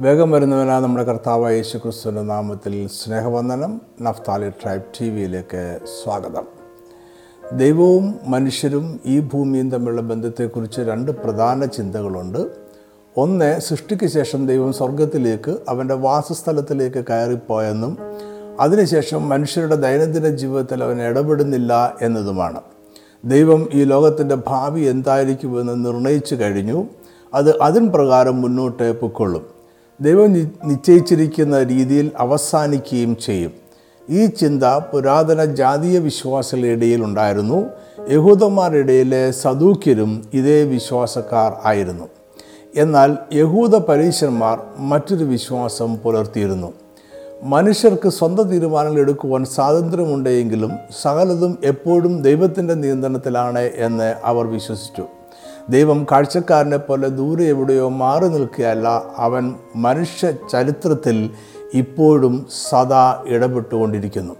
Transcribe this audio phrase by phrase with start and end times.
[0.00, 3.80] വേഗം വരുന്നവനാണ് നമ്മുടെ കർത്താവ് യേശു ക്രിസ്തുവിന്റെ നാമത്തിൽ സ്നേഹവന്ദനം.
[4.02, 6.44] നഫ്താലി ട്രൈബ് ടി വിയിലേക്ക് സ്വാഗതം.
[7.58, 12.50] ദൈവവും മനുഷ്യരും ഈ ഭൂമിയും തമ്മിലുള്ള ബന്ധത്തെക്കുറിച്ച് രണ്ട് പ്രധാന ചിന്തകളുണ്ട്.
[13.16, 17.98] ഒന്ന് സൃഷ്ടിക്ക് ശേഷം ദൈവം സ്വർഗത്തിലേക്ക് അവന്റെ വാസസ്ഥലത്തിലേക്ക് കയറിപ്പോയെന്നും
[18.60, 22.60] അതിനുശേഷം മനുഷ്യരുടെ ദൈനംദിന ജീവിതത്തിൽ അവൻ ഇടപെടുന്നില്ല എന്നതുമാണ്.
[23.24, 26.86] ദൈവം ഈ ലോകത്തിന്റെ ഭാവി എന്തായിരിക്കുമെന്ന് നിർണയിച്ചു കഴിഞ്ഞു.
[27.34, 29.55] അത് അതിൻ പ്രകാരം മുന്നോട്ട് പൊക്കൊള്ളും
[30.00, 30.32] ദൈവം
[30.64, 33.52] നിശ്ചയിച്ചിരിക്കുന്ന രീതിയിൽ അവസാനിക്കുകയും ചെയ്യും.
[34.10, 37.66] ഈ ചിന്ത പുരാതന ജാതീയ വിശ്വാസികളുടെ ഇടയിൽ ഉണ്ടായിരുന്നു.
[38.10, 42.08] യഹൂദന്മാരുടെ ഇടയിലെ സദൂക്യരും ഇതേ വിശ്വാസക്കാർ ആയിരുന്നു.
[42.76, 46.72] എന്നാൽ യഹൂദ പരീശന്മാർ മറ്റൊരു വിശ്വാസം പുലർത്തിയിരുന്നു.
[47.42, 50.72] മനുഷ്യർക്ക് സ്വന്തം തീരുമാനങ്ങൾ എടുക്കുവാൻ സ്വാതന്ത്ര്യമുണ്ടെങ്കിലും
[51.02, 55.04] സകലതും എപ്പോഴും ദൈവത്തിന്റെ നിയന്ത്രണത്തിലാണ് എന്ന് അവർ വിശ്വസിച്ചു.
[55.70, 61.30] ദൈവം കാഴ്ചക്കാരനെ പോലെ ദൂരെ എവിടെയോ മാറി നിൽക്കുകയല്ല അവൻ മനുഷ്യ ചരിത്രത്തിൽ
[61.74, 64.34] ഇപ്പോഴും സദാ ഇടപെട്ടുകൊണ്ടിരിക്കുന്നു.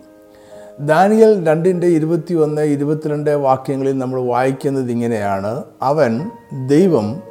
[0.80, 5.62] ദാനിയൽ രണ്ടിന്റെ ഇരുപത്തി ഒന്ന് ഇരുപത്തിരണ്ട് വാക്യങ്ങളിൽ നമ്മൾ വായിക്കുന്നത് ഇങ്ങനെയാണ്.
[5.82, 6.30] അവൻ
[6.66, 7.22] ദൈവം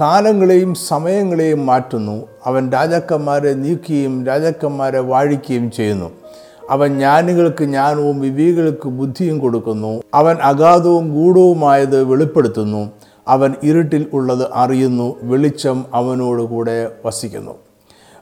[0.00, 2.26] കാലങ്ങളെയും സമയങ്ങളെയും മാറ്റുന്നു.
[2.46, 6.10] അവൻ രാജാക്കന്മാരെ നീക്കുകയും രാജാക്കന്മാരെ വാഴിക്കുകയും ചെയ്യുന്നു.
[6.70, 10.02] അവൻ ജ്ഞാനികൾക്ക് ജ്ഞാനവും വിവേകികൾക്ക് ബുദ്ധിയും കൊടുക്കുന്നു.
[10.14, 12.90] അവൻ അഗാധവും ഗൂഢവുമായത് വെളിപ്പെടുത്തുന്നു.
[13.28, 17.54] അവൻ ഇരുട്ടിൽ ഉള്ളത് അറിയുന്നു വെളിച്ചം അവനോടുകൂടെ വസിക്കുന്നു.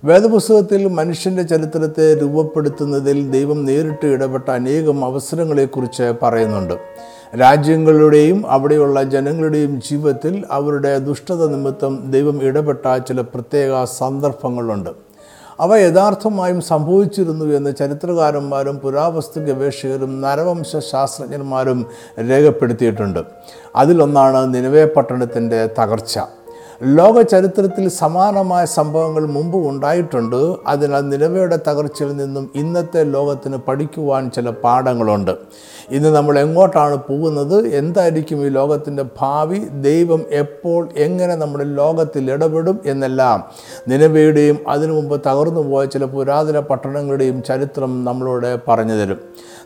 [0.05, 6.75] വേദപുസ്തകത്തിൽ മനുഷ്യന്റെ ചരിത്രത്തെ രൂപപ്പെടുത്തുന്നതിൽ ദൈവം നേരിട്ട് ഇടപെട്ട അനേകം അവസരങ്ങളെക്കുറിച്ച് പറയുന്നുണ്ട്.
[7.41, 14.91] രാജ്യങ്ങളുടെയും അവിടെയുള്ള ജനങ്ങളുടെയും ജീവിതത്തിൽ അവരുടെ ദുഷ്ടത നിമിത്തം ദൈവം ഇടപെട്ട ചില പ്രത്യേക സന്ദർഭങ്ങളുണ്ട്.
[15.63, 21.81] അവ യഥാർത്ഥമായും സംഭവിച്ചിരുന്നു എന്ന് ചരിത്രകാരന്മാരും പുരാവസ്തു ഗവേഷകരും നരവംശ ശാസ്ത്രജ്ഞന്മാരും
[22.31, 23.21] രേഖപ്പെടുത്തിയിട്ടുണ്ട്.
[23.77, 26.19] അതിലൊന്നാണ് നിലവേ പട്ടണത്തിന്റെ തകർച്ച.
[26.85, 30.57] ലോക ചരിത്രത്തിൽ സമാനമായ സംഭവങ്ങൾ മുമ്പ് ഉണ്ടായിട്ടുണ്ട്.
[30.67, 35.37] അതിനാൽ നിലവയുടെ തകർച്ചയിൽ നിന്നും ഇന്നത്തെ ലോകത്തിന് പഠിക്കുവാൻ ചില പാഠങ്ങളുണ്ട്.
[35.91, 37.67] ഇന്ന് നമ്മൾ എങ്ങോട്ടാണ് പോകുന്നത്?
[37.67, 39.59] എന്തായിരിക്കും ഈ ലോകത്തിന്റെ ഭാവി?
[39.59, 43.45] ദൈവം എപ്പോൾ എങ്ങനെ നമ്മുടെ ലോകത്തിൽ ഇടപെടും എന്നെല്ലാം
[43.89, 49.21] നിലവയുടെയും അതിനു മുമ്പ് തകർന്നു പോയ ചില പുരാതന പട്ടണങ്ങളുടെയും ചരിത്രം നമ്മളോട് പറഞ്ഞു തരും.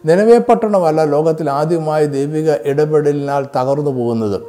[0.06, 4.41] നിലവേ പട്ടണമല്ല ലോകത്തിൽ ആദ്യമായി ദൈവിക ഇടപെടലിനാൽ തകർന്നു പോകുന്നത്.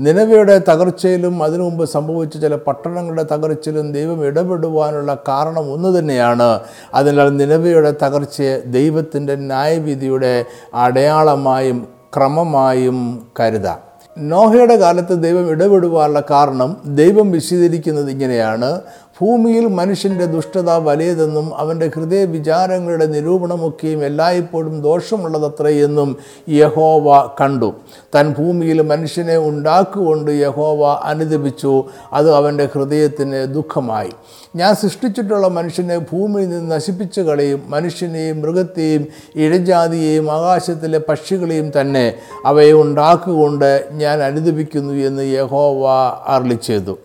[0.00, 6.60] നിലവയുടെ തകർച്ചയിലും അതിനു മുമ്പ് സംഭവിച്ച ചില പട്ടണങ്ങളുടെ തകർച്ചയിലും ദൈവം ഇടപെടുവാനുള്ള കാരണം ഒന്ന് തന്നെയാണ്.
[6.94, 10.44] അതിനാൽ നിലവിയുടെ തകർച്ചയെ ദൈവത്തിന്റെ ന്യായവിധിയുടെ
[10.74, 13.78] അടയാളമായും ക്രമമായും കരുതാം.
[14.18, 18.80] നോഹയുടെ കാലത്ത് ദൈവം ഇടപെടുവാനുള്ള കാരണം ദൈവം വിശദീകരിക്കുന്നത് ഇങ്ങനെയാണ്.
[19.20, 26.16] ഭൂമിയിൽ മനുഷ്യന്റെ ദുഷ്ടത വലിയതെന്നും അവന്റെ ഹൃദയ വിചാരങ്ങളുടെ നിരൂപണമൊക്കെയും എല്ലായ്പ്പോഴും ദോഷമുള്ളതത്രയെന്നും
[26.48, 27.74] യഹോവ കണ്ടു.
[28.14, 31.84] തൻ ഭൂമിയിൽ മനുഷ്യനെ ഉണ്ടാക്കുകൊണ്ട് യഹോവ അനുദപിച്ചു.
[32.12, 34.10] അത് അവന്റെ ഹൃദയത്തിന് ദുഃഖമായി.
[34.56, 37.62] ഞാൻ സൃഷ്ടിച്ചിട്ടുള്ള മനുഷ്യനെ ഭൂമിയിൽ നിന്ന് നശിപ്പിച്ചു കളയും.
[37.66, 39.06] മനുഷ്യനെയും മൃഗത്തെയും
[39.36, 45.86] ഇഴജാതിയെയും ആകാശത്തിലെ പക്ഷികളെയും തന്നെ അവയെ ഉണ്ടാക്കുകൊണ്ട് ഞാൻ അനുദപിക്കുന്നു എന്ന് യഹോവ
[46.26, 46.98] അരളി ചെയ്തു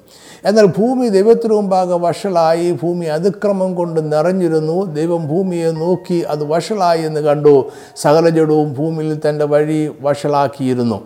[0.45, 4.85] എന്നാൽ ഭൂമി ദൈവത്തിനു മുമ്പാകെ വഷളായി ഭൂമി അതിക്രമം കൊണ്ട് നിറഞ്ഞിരുന്നു.
[4.85, 7.65] ദൈവം ഭൂമിയെ നോക്കി അത് വഷളായി എന്ന് കണ്ടു.
[7.95, 11.01] സകല ജഡവും ഭൂമിയിൽ തന്റെ വഴി വഷളാക്കിയിരുന്നു.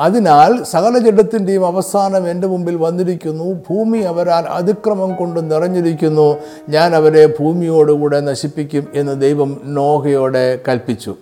[0.00, 3.52] അതിനാൽ സകല ജഡത്തിന്റെയും അവസാനം എന്റെ മുമ്പിൽ വന്നിരിക്കുന്നു.
[3.52, 6.36] ഭൂമി അവരാൽ അതിക്രമം കൊണ്ട് നിറഞ്ഞിരിക്കുന്നു.
[6.68, 11.16] ഞാൻ അവരെ ഭൂമിയോടുകൂടെ നശിപ്പിക്കും എന്ന് ദൈവം നോഹയോടെ കൽപ്പിച്ചു.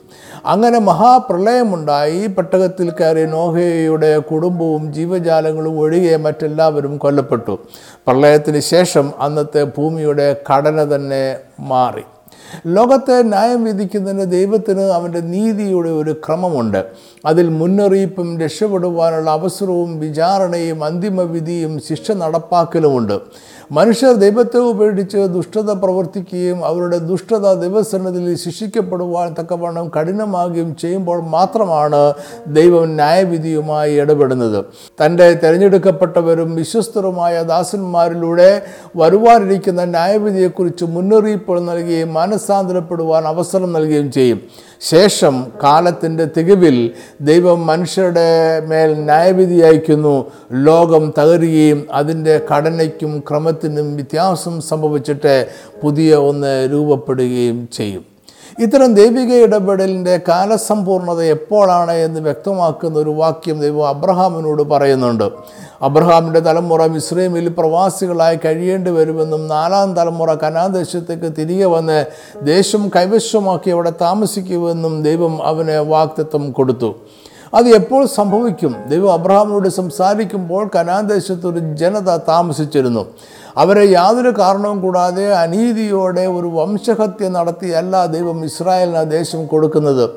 [0.49, 2.27] അങ്ങനെ മഹാപ്രളയമുണ്ടായി.
[2.27, 7.59] പെട്ടകത്തിൽ കയറി നോഹയുടെ കുടുംബവും ജീവജാലങ്ങളും ഒഴികെ മറ്റെല്ലാവരും കൊല്ലപ്പെട്ടു.
[8.07, 12.03] പ്രളയത്തിന് ശേഷം അന്നത്തെ ഭൂമിയുടെ ഘടന തന്നെ മാറി.
[12.67, 16.85] ലോകത്തെ ന്യായം വിധിക്കുന്നതിന് ദൈവത്തിന് അവന്റെ നീതിയുടെ ഒരു ക്രമമുണ്ട്.
[17.27, 23.21] അതിൽ മുന്നറിയിപ്പും രക്ഷപ്പെടുവാനുള്ള അവസരവും വിചാരണയും അന്തിമവിധിയും ശിക്ഷ നടപ്പാക്കലുമുണ്ട്.
[23.73, 32.15] മനുഷ്യർ ദൈവത്തെ ഉപേക്ഷിച്ച് ദുഷ്ടത പ്രവർത്തിക്കുകയും അവരുടെ ദുഷ്ടത ദൈവസന്നതിൽ ശിക്ഷിക്കപ്പെടുവാൻ തക്കവണ്ണം കഠിനമാകുകയും ചെയ്യുമ്പോൾ മാത്രമാണ്
[32.47, 34.65] ദൈവം ന്യായവിധിയുമായി ഇടപെടുന്നത്.
[35.05, 38.63] തന്റെ തിരഞ്ഞെടുക്കപ്പെട്ടവരും വിശ്വസ്തരുമായ ദാസന്മാരിലൂടെ
[38.97, 44.41] വരുവാനിരിക്കുന്ന ന്യായവിധിയെക്കുറിച്ച് മുന്നറിയിപ്പുകൾ നൽകുകയും മാനസാന്തരപ്പെടുവാൻ അവസരം നൽകുകയും ചെയ്യും.
[44.81, 46.91] ശേഷം കാലത്തിന്റെ തികവിൽ
[47.21, 53.23] ദൈവം മനുഷ്യരുടെ മേൽ ന്യായവിധി അയക്കുന്നു ലോകം തകരുകയും അതിന്റെ ഘടനയ്ക്കും
[53.59, 55.35] ക്രമത്തിനും വ്യത്യാസം സംഭവിച്ചിട്ട്
[55.83, 58.05] പുതിയ ഒന്ന് രൂപപ്പെടുകയും ചെയ്യും.
[58.59, 65.27] ഇത്തരം ദൈവിക ഇടപെടലിന്റെ കാലസമ്പൂർണത എപ്പോഴാണ് എന്ന് വ്യക്തമാക്കുന്ന ഒരു വാക്യം ദൈവം അബ്രഹാമിനോട് പറയുന്നുണ്ട്.
[65.83, 71.99] അബ്രഹാമിന്റെ തലമുറ ഇസ്രയേമിൽ പ്രവാസികളായി കഴിയേണ്ടി വരുമെന്നും നാലാം തലമുറ കനാദേശത്തേക്ക് തിരികെ വന്ന്
[72.43, 76.91] ദേശം കൈവശമാക്കി അവിടെ താമസിക്കുമെന്നും ദൈവം അവന് വാക്തത്വം കൊടുത്തു.
[77.55, 78.77] അത് എപ്പോൾ സംഭവിക്കും?
[78.89, 83.07] ദൈവം അബ്രഹാമിനോട് സംസാരിക്കുമ്പോൾ കനാൻ ദേശത്ത് ജനത താമസിച്ചിരുന്നു.
[83.57, 90.11] അവരെ യാതൊരു കാരണവും കൂടാതെ അനീതിയോടെ ഒരു വംശഹത്യ നടത്തിയല്ല ദൈവം ഇസ്രായേലിന് ദേശം കൊടുക്കുന്നത്.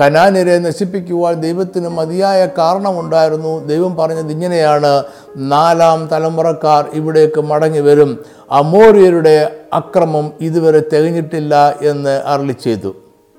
[0.00, 3.66] കനാനിരെ നശിപ്പിക്കുവാൻ ദൈവത്തിന് മതിയായ കാരണമുണ്ടായിരുന്നു.
[3.66, 5.02] ദൈവം പറഞ്ഞത് ഇങ്ങനെയാണ്.
[5.36, 8.18] നാലാം തലമുറക്കാർ ഇവിടേക്ക് മടങ്ങി വരും.
[8.50, 12.94] അമോര്യരുടെ അക്രമം ഇതുവരെ തികഞ്ഞിട്ടില്ല എന്ന് അരളി ചെയ്തു.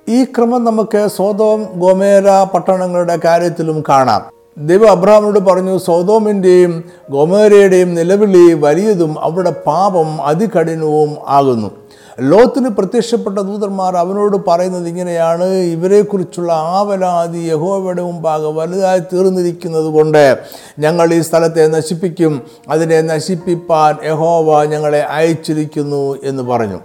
[0.10, 2.24] ഈ ക്രമം നമുക്ക് സോതോം ഗോമേര
[2.54, 4.22] പട്ടണങ്ങളുടെ കാര്യത്തിലും കാണാം.
[4.58, 11.72] ദൈവ അബ്രഹാമിനോട് പറഞ്ഞു സോതോമിന്റെയും ഗോമേരയുടെയും നിലവിളി വലിയതും അവരുടെ പാപം അതികഠിനവും ആകുന്നു.
[12.20, 15.44] ലോത്തിന് പ്രത്യക്ഷപ്പെട്ട ദൂതന്മാർ അവനോട് പറയുന്നത് ഇങ്ങനെയാണ്.
[15.44, 20.38] ഇവരെക്കുറിച്ചുള്ള ആവലാതി യഹോവയുടെ മുമ്പാകെ വലുതായി തീർന്നിരിക്കുന്നത് കൊണ്ട്
[20.80, 22.42] ഞങ്ങൾ ഈ സ്ഥലത്തെ നശിപ്പിക്കും.
[22.70, 26.80] അതിനെ നശിപ്പിപ്പാൻ യഹോവ ഞങ്ങളെ അയച്ചിരിക്കുന്നു എന്ന് പറഞ്ഞു.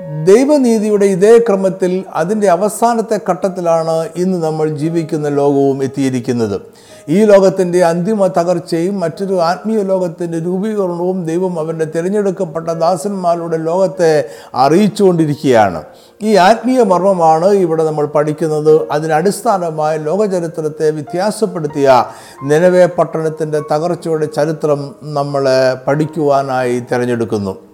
[0.00, 6.60] ദൈവനീതിയുടെ ഇതേ ക്രമത്തിൽ അതിന്റെ അവസാനത്തെ ഘട്ടത്തിലാണ് ഇന്ന് നമ്മൾ ജീവിക്കുന്ന ലോകവും എത്തിയിരിക്കുന്നത്.
[7.08, 14.24] ഈ ലോകത്തിന്റെ അന്തിമ തകർച്ചയും മറ്റൊരു ആത്മീയ ലോകത്തിന്റെ രൂപീകരണവും ദൈവം അവന്റെ തിരഞ്ഞെടുക്കപ്പെട്ട ദാസന്മാരുടെ ലോകത്തെ
[14.54, 15.82] അറിയിച്ചുകൊണ്ടിരിക്കുകയാണ്.
[16.22, 18.88] ഈ ആത്മീയ മർമ്മമാണ് ഇവിടെ നമ്മൾ പഠിക്കുന്നത്.
[18.90, 22.04] അതിനടിസ്ഥാനമായ ലോകചരിത്രത്തെ വ്യത്യാസപ്പെടുത്തിയ
[22.44, 27.73] നിലവേ പട്ടണത്തിന്റെ തകർച്ചയുടെ ചരിത്രം നമ്മളെ പഠിക്കുവാനായി തിരഞ്ഞെടുക്കുന്നു.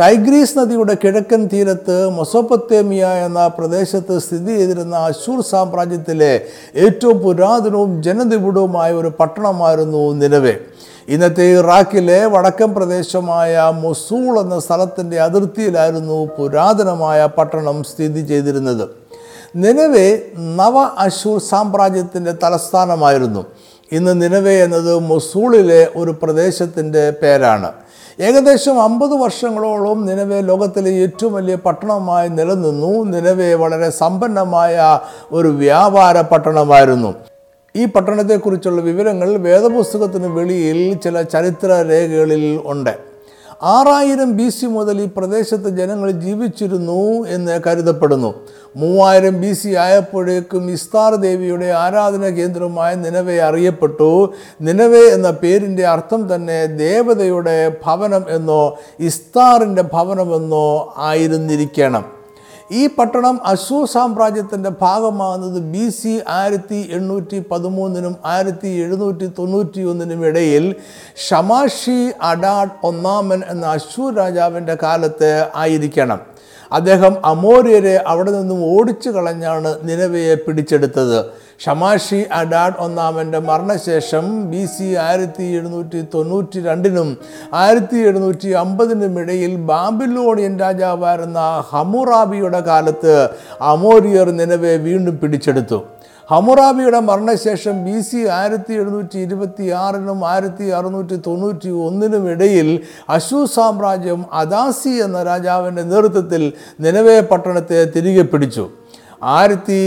[0.00, 6.40] ടൈഗ്രീസ് നദിയുടെ കിഴക്കൻ തീരത്ത് മൊസോപ്പത്തേമിയ എന്ന പ്രദേശത്ത് സ്ഥിതി ചെയ്തിരുന്ന അശൂർ സാമ്രാജ്യത്തിലെ
[6.76, 10.54] ഏറ്റവും പുരാതനവും ജനനിബിഡവുമായ ഒരു പട്ടണമായിരുന്നു നിലവേ.
[11.08, 18.88] ഇന്നത്തെ ഇറാഖിലെ വടക്കൻ പ്രദേശമായ മൊസൂൾ എന്ന സ്ഥലത്തിന്റെ അതിർത്തിയിലായിരുന്നു പുരാതനമായ പട്ടണം സ്ഥിതി ചെയ്തിരുന്നത്.
[19.56, 20.22] നിലവെ
[20.56, 23.44] നവ അശൂർ സാമ്രാജ്യത്തിന്റെ തലസ്ഥാനമായിരുന്നു.
[23.92, 27.72] ഇന്ന് നിലവെ എന്നത് മൊസൂളിലെ ഒരു പ്രദേശത്തിന്റെ പേരാണ്.
[28.20, 33.04] ഏകദേശം അമ്പത് വർഷങ്ങളോളം നിലവെ ലോകത്തിലെ ഏറ്റവും വലിയ പട്ടണമായി നിലനിന്നു.
[33.04, 34.98] നിലവെ വളരെ സമ്പന്നമായ
[35.32, 37.14] ഒരു വ്യാപാര പട്ടണമായിരുന്നു.
[37.76, 43.09] ഈ പട്ടണത്തെക്കുറിച്ചുള്ള വിവരങ്ങൾ വേദപുസ്തകത്തിന് വെളിയിൽ ചില ചരിത്ര രേഖകളിൽ ഉണ്ട്.
[43.62, 48.34] ആറായിരം ബി സി മുതൽ ഈ പ്രദേശത്ത് ജനങ്ങൾ ജീവിച്ചിരുന്നു എന്ന് കരുതപ്പെടുന്നു.
[48.76, 54.32] മൂവായിരം ബി സി ആയപ്പോഴേക്കും ഇസ്താർ ദേവിയുടെ ആരാധന കേന്ദ്രമായ നിലവെ അറിയപ്പെട്ടു.
[54.60, 58.62] നിലവെ എന്ന പേരിന്റെ അർത്ഥം തന്നെ ദേവതയുടെ ഭവനം എന്നോ
[59.00, 62.19] ഇസ്താറിന്റെ ഭവനമെന്നോ ആയിരുന്നിരിക്കണം.
[62.70, 70.66] ഈ പട്ടണം അശൂർ സാമ്രാജ്യത്തിന്റെ ഭാഗമാകുന്നത് ബി സി ആയിരത്തി എണ്ണൂറ്റി പതിമൂന്നിനും ആയിരത്തി എഴുന്നൂറ്റി തൊണ്ണൂറ്റി ഒന്നിനും ഇടയിൽ
[71.28, 76.20] ഷമാഷി അഡാഡ് ഒന്നാമൻ എന്ന അശൂർ രാജാവിന്റെ കാലത്ത് ആയിരിക്കണം.
[76.72, 81.18] അദ്ദേഹം അമോര്യരെ അവിടെ നിന്നും ഓടിച്ചു കളഞ്ഞാണ് നിലവയെ പിടിച്ചെടുത്തത്.
[81.64, 87.08] ഷമാഷി അഡാഡ് ഒന്നാമന്റെ മരണശേഷം ബി സി ആയിരത്തി എഴുന്നൂറ്റി തൊണ്ണൂറ്റി രണ്ടിനും
[87.62, 91.40] ആയിരത്തി എഴുന്നൂറ്റി അമ്പതിനും ഇടയിൽ ബാബിലോണിയൻ രാജാവായിരുന്ന
[91.70, 93.14] ഹമുറാബിയുടെ കാലത്ത്
[93.72, 95.80] അമോരിയർ നിലവെ വീണ്ടും പിടിച്ചെടുത്തു.
[96.30, 102.68] ഹമുറാബിയുടെ മരണശേഷം ബി സി ആയിരത്തി എഴുന്നൂറ്റി ഇരുപത്തി ആറിനും ആയിരത്തി അറുന്നൂറ്റി തൊണ്ണൂറ്റി ഒന്നിനും ഇടയിൽ
[103.08, 106.44] അശു സാമ്രാജ്യം അദാസി എന്ന രാജാവിന്റെ നേതൃത്വത്തിൽ
[106.80, 108.64] നിലവേ പട്ടണത്തെ തിരികെ പിടിച്ചു.
[109.22, 109.80] ആയിരത്തി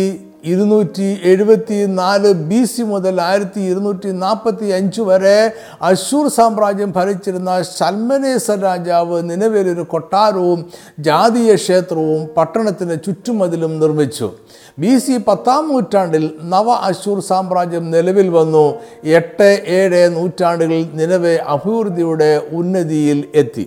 [0.51, 5.37] ഇരുന്നൂറ്റി എഴുപത്തി നാല് ബി സി മുതൽ ആയിരത്തി ഇരുന്നൂറ്റി നാൽപ്പത്തി അഞ്ച് വരെ
[5.81, 10.65] അശൂർ സാമ്രാജ്യം ഭരിച്ചിരുന്ന ശൽമനേസ രാജാവ് നിലവിലൊരു കൊട്ടാരവും
[10.99, 14.29] ജാതീയ ക്ഷേത്രവും പട്ടണത്തിന് ചുറ്റുമതിലും നിർമ്മിച്ചു.
[14.79, 18.65] ബി സി പത്താം നൂറ്റാണ്ടിൽ നവ അശൂർ സാമ്രാജ്യം നിലവിൽ വന്നു.
[19.19, 19.49] എട്ട്
[19.79, 23.65] ഏഴ് നൂറ്റാണ്ടുകളിൽ നിലവെ അഭിവൃദ്ധിയുടെ ഉന്നതിയിൽ എത്തി.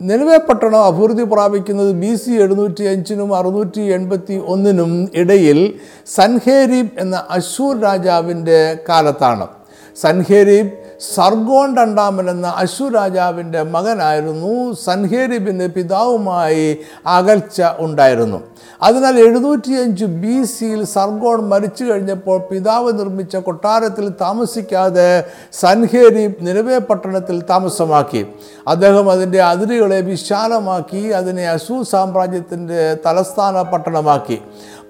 [0.00, 5.74] നിലവെ പട്ടണം അഭിവൃദ്ധി പ്രാപിക്കുന്നത് ബി സി എഴുന്നൂറ്റി അഞ്ചിനും അറുന്നൂറ്റി എൺപത്തി ഒന്നിനും ഇടയിൽ
[6.06, 9.46] സൻഹേരീബ് എന്ന അശൂർ രാജാവിന്റെ കാലത്താണ്.
[9.96, 14.72] സൻഹേരീബ് സർഗോൺ രണ്ടാമൻ എന്ന അശൂർ രാജാവിന്റെ മകനായിരുന്നു.
[14.84, 18.40] സൻഹേരിബിന്റെ പിതാവുമായി അകൽച്ച ഉണ്ടായിരുന്നു.
[18.82, 28.26] അതിനാൽ എഴുന്നൂറ്റിയഞ്ച് ബി സിയിൽ സർഗോൺ മരിച്ചു കഴിഞ്ഞപ്പോൾ പിതാവ് നിർമ്മിച്ച കൊട്ടാരത്തിൽ താമസിക്കാതെ സൻഹേരിബ് നിലവേ പട്ടണത്തിൽ താമസമാക്കി.
[28.68, 34.40] അദ്ദേഹം അതിന്റെ അതിരുകളെ വിശാലമാക്കി അതിനെ അശു സാമ്രാജ്യത്തിന്റെ തലസ്ഥാന പട്ടണമാക്കി.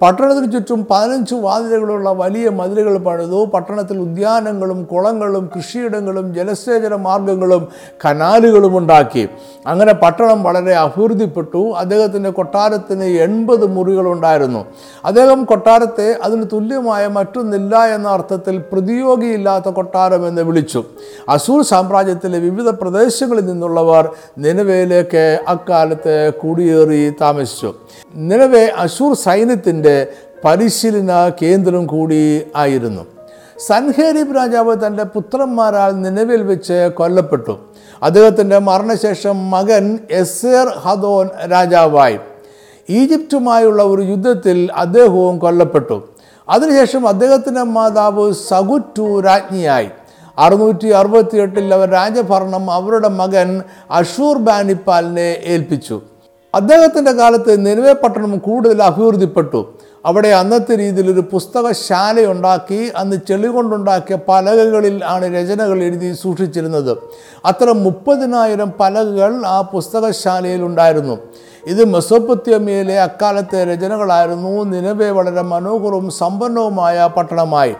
[0.02, 3.44] പട്ടണത്തിന് ചുറ്റും പതിനഞ്ച് വാതിലുകളുള്ള വലിയ മതിലുകൾ പണിതു.
[3.44, 7.68] പട്ടണത്തിൽ ഉദ്യാനങ്ങളും കുളങ്ങളും കൃഷിയിടങ്ങളും ജലസേചന മാർഗങ്ങളും
[8.04, 9.28] കനാലുകളും ഉണ്ടാക്കി.
[9.66, 11.62] അങ്ങനെ പട്ടണം വളരെ അഭിവൃദ്ധിപ്പെട്ടു.
[11.78, 14.64] അദ്ദേഹത്തിന്റെ കൊട്ടാരത്തിന് എൺപത് മുറികളുണ്ടായിരുന്നു.
[15.04, 20.84] അദ്ദേഹം കൊട്ടാരത്തെ അതിന് തുല്യമായ മറ്റൊന്നില്ല എന്ന അർത്ഥത്തിൽ പ്രതിയോഗിയില്ലാത്ത കൊട്ടാരം എന്ന് വിളിച്ചു.
[21.28, 27.74] അസൂർ സാമ്രാജ്യത്തിലെ വിവിധ പ്രദേശങ്ങളിൽ നിന്നുള്ളവർ നിലവയിലേക്ക് അക്കാലത്ത് കുടിയേറി താമസിച്ചു.
[28.14, 29.87] നിലവെ അസൂർ സൈന്യത്തിന്റെ
[30.44, 33.06] പരിശീലന കേന്ദ്രം കൂടി ആയിരുന്നു.
[33.66, 37.58] സൻഹേരിബ് രാജാവ് തന്റെ പുത്രന്മാരാൽ നിലവിൽ വെച്ച് കൊല്ലപ്പെട്ടു.
[38.02, 42.18] അദ്ദേഹത്തിന്റെ മരണശേഷം മകൻ എസേർ ഹദോൻ രാജാവായി.
[42.90, 46.08] ഈജിപ്തുമായുള്ള ഒരു യുദ്ധത്തിൽ അദ്ദേഹവും കൊല്ലപ്പെട്ടു.
[46.48, 49.88] അതിനുശേഷം അദ്ദേഹത്തിന്റെ മാതാവ് സഗുറ്റു രാജ്ഞിയായി.
[50.38, 56.00] അറുന്നൂറ്റി അറുപത്തി എട്ടിൽ അവർ രാജഭരണം അവരുടെ മകൻ അഷൂർ ബാനിപ്പാലിനെ ഏൽപ്പിച്ചു.
[56.54, 59.77] അദ്ദേഹത്തിന്റെ കാലത്ത് നിലവേ പട്ടണം കൂടുതൽ അഭിവൃദ്ധിപ്പെട്ടു.
[60.06, 66.98] അവിടെ അന്നത്തെ രീതിയിൽ ഒരു പുസ്തകശാലയുണ്ടാക്കി അന്ന് ചെളി കൊണ്ടുണ്ടാക്കിയ പലകകളിൽ ആണ് രചനകൾ എഴുതി സൂക്ഷിച്ചിരുന്നത്.
[67.44, 71.18] അത്ര മുപ്പതിനായിരം പലകകൾ ആ പുസ്തകശാലയിൽ ഉണ്ടായിരുന്നു.
[71.66, 74.64] ഇത് മെസോപ്പൊത്യമയിലെ അക്കാലത്തെ രചനകളായിരുന്നു.
[74.64, 77.74] നിലവെ വളരെ മനോഹരവും സമ്പന്നവുമായ പട്ടണമായി.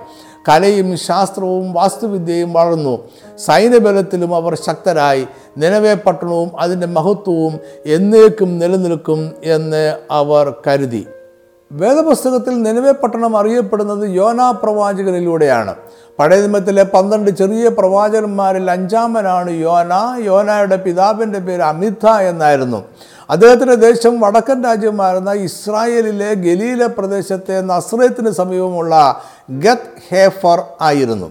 [0.49, 2.99] കലയും ശാസ്ത്രവും വാസ്തുവിദ്യയും വളർന്നു.
[3.39, 5.27] സൈന്യബലത്തിലും അവർ ശക്തരായി.
[5.59, 11.07] നിലവേ പട്ടണവും അതിന്റെ മഹത്വവും എന്നേക്കും നിലനിൽക്കും എന്ന് അവർ കരുതി.
[11.73, 15.75] വേദപുസ്തകത്തിൽ നിലവേ പട്ടണം അറിയപ്പെടുന്നത് യോനാ പ്രവാചകനിലൂടെയാണ്.
[16.19, 20.17] പഴയ നിയമത്തിലെ പന്ത്രണ്ട് ചെറിയ പ്രവാചകന്മാരിൽ അഞ്ചാമനാണ് യോന.
[20.19, 22.85] യോനയുടെ പിതാവിന്റെ പേര് അമിത എന്നായിരുന്നു.
[23.31, 29.21] അദ്ദേഹത്തിന്റെ ദേശം വടക്കൻ രാജ്യമായിരുന്ന ഇസ്രായേലിലെ ഗലീല പ്രദേശത്തെ നസ്രത്തിന് സമീപമുള്ള
[29.51, 31.31] ഗത് ഹേഫർ ആയിരുന്നു.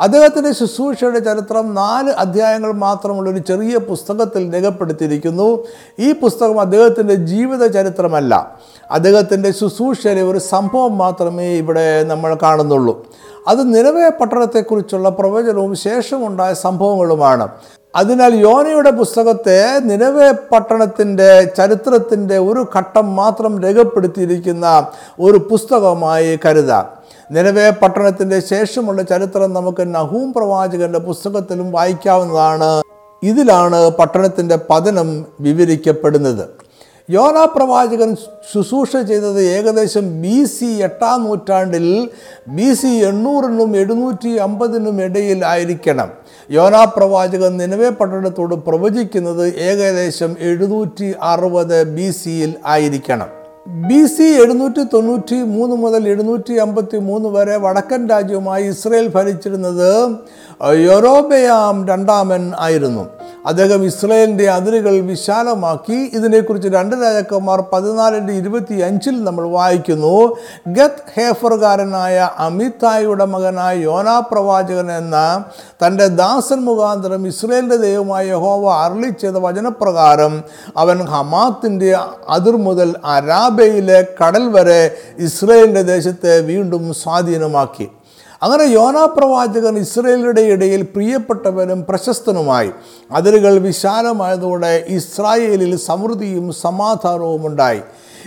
[0.00, 5.64] അദ്ദേഹത്തിന്റെ ശുശ്രൂഷയുടെ ചരിത്രം നാല് അധ്യായങ്ങൾ മാത്രമുള്ള ഒരു ചെറിയ പുസ്തകത്തിൽ രേഖപ്പെടുത്തിയിരിക്കുന്നു.
[5.98, 8.56] ഈ പുസ്തകം അദ്ദേഹത്തിന്റെ ജീവിത ചരിത്രമല്ല.
[8.90, 13.06] അദ്ദേഹത്തിന്റെ ശുശ്രൂഷയിലെ ഒരു സംഭവം മാത്രമേ ഇവിടെ നമ്മൾ കാണുന്നുള്ളൂ.
[13.48, 17.48] അത് നിലവേ പട്ടണത്തെക്കുറിച്ചുള്ള പ്രവചനവും ശേഷമുണ്ടായ സംഭവങ്ങളുമാണ്.
[17.96, 24.86] അതിനാൽ യോനയുടെ പുസ്തകത്തെ നിലവേ പട്ടണത്തിന്റെ ചരിത്രത്തിന്റെ ഒരു ഘട്ടം മാത്രം രേഖപ്പെടുത്തിയിരിക്കുന്ന
[25.20, 26.93] ഒരു പുസ്തകമായി കരുതാം.
[27.30, 32.82] നിലവേ പട്ടണത്തിന്റെ ശേഷമുള്ള ചരിത്രം നമുക്ക് നഹൂം പ്രവാചകന്റെ പുസ്തകത്തിലും വായിക്കാവുന്നതാണ്.
[33.22, 36.48] ഇതിലാണ് പട്ടണത്തിന്റെ പതനം വിവരിക്കപ്പെടുന്നത്.
[37.10, 38.14] യോന പ്രവാചകൻ
[38.52, 42.10] ശുശ്രൂഷ ചെയ്തത് ഏകദേശം ബി സി എട്ടാം നൂറ്റാണ്ടിൽ
[42.48, 46.10] ബി സി എണ്ണൂറിനും എഴുന്നൂറ്റി അമ്പതിനും ഇടയിൽ ആയിരിക്കണം.
[46.50, 53.26] യോന പ്രവാചകൻ നിലവേ പട്ടണത്തോട് പ്രവചിക്കുന്നത് ഏകദേശം എഴുന്നൂറ്റി അറുപത് ബി സിയിൽ ആയിരിക്കണം.
[53.66, 59.88] ബി സി എഴുന്നൂറ്റി തൊണ്ണൂറ്റി മൂന്ന് മുതൽ എഴുന്നൂറ്റി അമ്പത്തി മൂന്ന് വരെ വടക്കൻ രാജ്യവുമായി ഇസ്രയേൽ ഭരിച്ചിരുന്നത്
[60.84, 63.04] യൊറോബയാം രണ്ടാമൻ ആയിരുന്നു.
[63.46, 66.10] അദ്ദേഹം ഇസ്രയേലിന്റെ അതിരുകൾ വിശാലമാക്കി.
[66.12, 70.36] ഇതിനെക്കുറിച്ച് രണ്ട് രാജാക്കന്മാർ പതിനാലിന്റെ ഇരുപത്തി അഞ്ചിൽ നമ്മൾ വായിക്കുന്നു.
[70.68, 75.44] ഗത്ത് ഹേഫർകാരനായ അമിതായുടെ മകനായ യോനാ പ്രവാചകൻ എന്ന
[75.86, 80.42] തന്റെ ദാസൻ മുഖാന്തരം ഇസ്രയേലിന്റെ ദൈവമായ യഹോവ അരളി വചനപ്രകാരം
[80.76, 81.96] അവൻ ഹമാത്തിന്റെ
[82.28, 87.90] അതിർ മുതൽ അരാബയിലെ കടൽ വരെ ഇസ്രയേലിന്റെ ദേശത്തെ വീണ്ടും സ്വാധീനമാക്കി.
[88.44, 92.70] അങ്ങനെ യോനാ പ്രവാചകൻ ഇസ്രയേലിയുടെ ഇടയിൽ പ്രിയപ്പെട്ടവനും പ്രശസ്തനുമായി
[93.12, 97.82] അതിരുകൾ വിശാലമായതോടെ ഇസ്രായേലിൽ സമൃദ്ധിയും സമാധാനവും ഉണ്ടായി.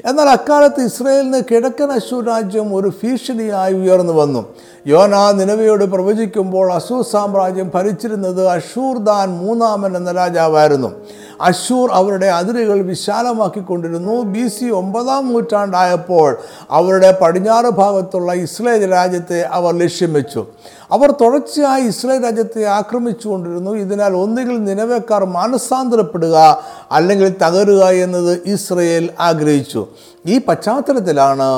[0.06, 4.46] എന്നാൽ അക്കാലത്ത് ഇസ്രയേലിന് കിഴക്കൻ അശൂർ രാജ്യം ഒരു ഭീഷണിയായി ഉയർന്നു വന്നു.
[4.88, 10.92] യോന നിലവയോട് പ്രവചിക്കുമ്പോൾ അശൂർ സാമ്രാജ്യം ഭരിച്ചിരുന്നത് അഷൂർ ദാൻ മൂന്നാമൻ എന്ന രാജാവായിരുന്നു.
[11.42, 14.22] അശൂർ അവരുടെ അതിരുകൾ വിശാലമാക്കിക്കൊണ്ടിരുന്നു.
[14.22, 16.38] ബി സി ഒമ്പതാം നൂറ്റാണ്ടായപ്പോൾ
[16.72, 20.46] അവരുടെ പടിഞ്ഞാറ് ഭാഗത്തുള്ള ഇസ്രയേൽ രാജ്യത്തെ അവർ ലക്ഷ്യം വെച്ചു
[20.92, 23.72] അവർ തുടർച്ചയായി ഇസ്രയേൽ രാജ്യത്തെ ആക്രമിച്ചുകൊണ്ടിരുന്നു.
[23.72, 29.87] ഇതിനാൽ ഒന്നുകിൽ നിലവേക്കാർ മാനസാന്തരപ്പെടുക അല്ലെങ്കിൽ തകരുക എന്നത് ഇസ്രയേൽ ആഗ്രഹിച്ചു.
[30.27, 31.50] ഈ പശ്ചാത്തലത്തിലാണ്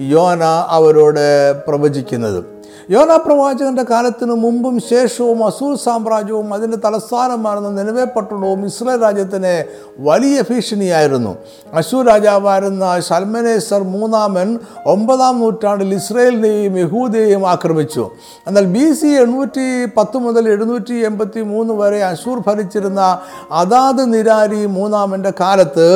[0.00, 1.26] യോന അവരോട്
[1.66, 2.57] പ്രവചിക്കുന്നത്.
[2.90, 9.52] യോന പ്രവാചകന്റെ കാലത്തിനു മുമ്പും ശേഷവും അസൂർ സാമ്രാജ്യവും അതിന്റെ തലസ്ഥാനമായിരുന്ന നിലവേ പട്ടണവും ഇസ്രായേൽ രാജ്യത്തിന്
[9.98, 11.32] വലിയ ഭീഷണിയായിരുന്നു.
[11.74, 18.04] അശൂർ രാജാവായിരുന്ന സൽമനേസർ മൂന്നാമൻ ഒമ്പതാം നൂറ്റാണ്ടിൽ ഇസ്രയേലിനെയും യഹൂദയെയും ആക്രമിച്ചു.
[18.46, 23.18] എന്നാൽ ബി സി എണ്ണൂറ്റി പത്ത് മുതൽ എഴുന്നൂറ്റി എൺപത്തി മൂന്ന് വരെ അശൂർ ഭരിച്ചിരുന്ന
[23.52, 25.88] അതാത് നിരാരി മൂന്നാമന്റെ കാലത്ത്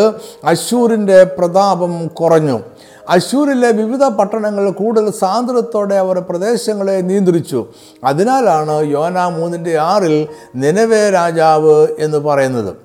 [0.44, 2.60] അശൂരിന്റെ പ്രതാപം കുറഞ്ഞു.
[3.08, 7.66] അശൂരിലെ വിവിധ പട്ടണങ്ങൾ കൂടുതൽ സാന്ദ്രത്തോടെ അവർ പ്രദേശങ്ങളെ നിയന്ത്രിച്ചു.
[8.04, 12.76] അതിനാലാണ് യോന മൂന്നിന്റെ ആറിൽ നിലവേ രാജാവ് എന്ന് പറയുന്നത്.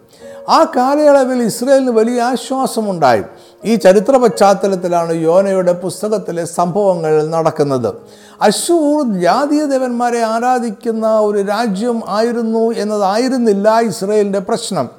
[0.50, 3.24] ആ കാലയളവിൽ ഇസ്രയേലിന് വലിയ ആശ്വാസമുണ്ടായി.
[3.66, 7.94] ഈ ചരിത്ര പശ്ചാത്തലത്തിലാണ് യോനയുടെ പുസ്തകത്തിലെ സംഭവങ്ങൾ നടക്കുന്നത്.
[8.42, 14.90] അശൂർ ജാതീയ ദേവന്മാരെ ആരാധിക്കുന്ന ഒരു രാജ്യം ആയിരുന്നു എന്നതായിരുന്നില്ല ഇസ്രയേലിന്റെ പ്രശ്നം.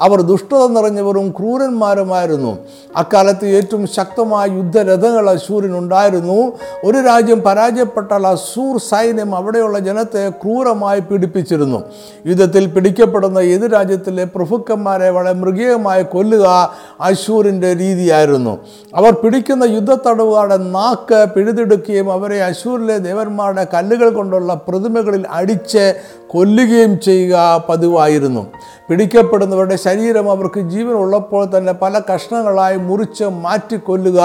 [0.00, 2.58] അവർ ദുഷ്ടത നിറഞ്ഞവരും ക്രൂരന്മാരുമായിരുന്നു.
[2.96, 6.52] അക്കാലത്ത് ഏറ്റവും ശക്തമായ യുദ്ധരഥങ്ങൾ അശൂരിനുണ്ടായിരുന്നു
[6.84, 11.82] ഒരു രാജ്യം പരാജയപ്പെട്ടാൽ അസൂർ സൈന്യം അവിടെയുള്ള ജനത്തെ ക്രൂരമായി പീഡിപ്പിച്ചിരുന്നു.
[12.26, 18.58] യുദ്ധത്തിൽ പിടിക്കപ്പെടുന്ന എതിർ രാജ്യത്തിലെ പ്രഭുക്കന്മാരെ വളരെ മൃഗീയമായി കൊല്ലുക അശൂരിന്റെ രീതിയായിരുന്നു.
[18.94, 25.94] അവർ പിടിക്കുന്ന യുദ്ധത്തടവുകാരുടെ നാക്ക് പിഴുതെടുക്കുകയും അവരെ അശൂരിലെ ദേവന്മാരുടെ കല്ലുകൾ കൊണ്ടുള്ള പ്രതിമകളിൽ അടിച്ച്
[26.30, 28.42] കൊല്ലുകയും ചെയ്യുക പതിവായിരുന്നു.
[28.88, 34.20] പിടിക്കപ്പെടുന്നവരുടെ ശരീരം അവർക്ക് ജീവൻ ഉള്ളപ്പോൾ തന്നെ പല കഷ്ണങ്ങളായി മുറിച്ച് മാറ്റിക്കൊല്ലുക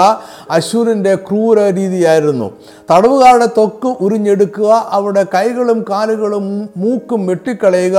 [0.50, 2.50] അശൂരിന്റെ ക്രൂര രീതിയായിരുന്നു.
[2.90, 7.98] തടവുകാരുടെ തൊക്ക് ഉരിഞ്ഞെടുക്കുക അവരുടെ കൈകളും കാലുകളും മൂക്കും വെട്ടിക്കളയുക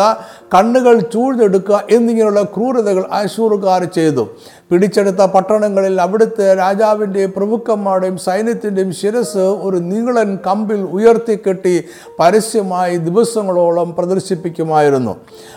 [0.55, 4.25] കണ്ണുകൾ ചൂഴ്ന്നെടുക്കുക എന്നിങ്ങനെയുള്ള ക്രൂരതകൾ അശൂറുകാർ ചെയ്തു.
[4.69, 11.83] പിടിച്ചെടുത്ത പട്ടണങ്ങളിൽ അവിടുത്തെ രാജാവിന്റെയും പ്രഭുക്കന്മാരുടെയും സൈന്യത്തിന്റെയും ശിരസ് ഒരു നീളൻ കമ്പിൽ ഉയർത്തിക്കെട്ടി
[12.19, 15.15] പരസ്യമായി ദിവസങ്ങളോളം പ്രദർശിപ്പിക്കുമായിരുന്നു.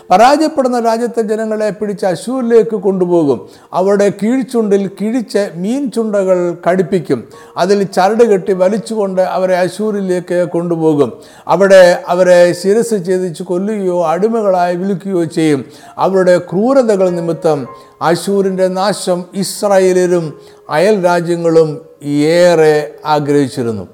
[0.09, 3.49] പരാജയപ്പെടുന്ന രാജ്യത്തെ ജനങ്ങളെ പിടിച്ച് അശൂരിലേക്ക് കൊണ്ടുപോകും.
[3.73, 7.23] അവരുടെ കീഴ്ചുണ്ടിൽ കിഴിച്ച് മീൻ ചുണ്ടകൾ കടിപ്പിക്കും.
[7.57, 11.13] അതിൽ ചരട് കെട്ടി വലിച്ചുകൊണ്ട് അവരെ അശൂരിലേക്ക് കൊണ്ടുപോകും.
[11.47, 15.65] അവിടെ അവരെ ശിരസ് ഛേദിച്ച് കൊല്ലുകയോ അടിമകളായി വിൽക്കുകയോ ചെയ്യും.
[15.97, 17.67] അവരുടെ ക്രൂരതകൾ നിമിത്തം
[18.01, 20.39] അശൂരിന്റെ നാശം ഇസ്രായേലരും
[20.69, 23.87] അയൽ രാജ്യങ്ങളും ഏറെ ആഗ്രഹിച്ചിരുന്നു.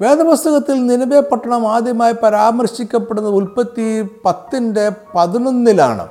[0.00, 6.08] വേദപുസ്തകത്തിൽ നിലവെ പട്ടണം ആദ്യമായി പരാമർശിക്കപ്പെടുന്നത് ഉൽപ്പത്തി പത്തിന്റെ പതിനൊന്നിലാണ്.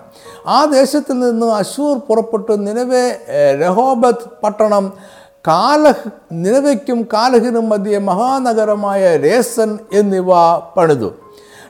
[0.48, 3.06] ആ ദേശത്തിൽ നിന്ന് അശൂർ പുറപ്പെട്ടു നിലവെ
[3.62, 4.94] രഹോബത്ത് പട്ടണം
[5.48, 10.28] കാലഹ് നിലവയ്ക്കും കാലഹിനും മധ്യേ മഹാനഗരമായ രേസൻ എന്നിവ
[10.78, 11.12] പണിതു.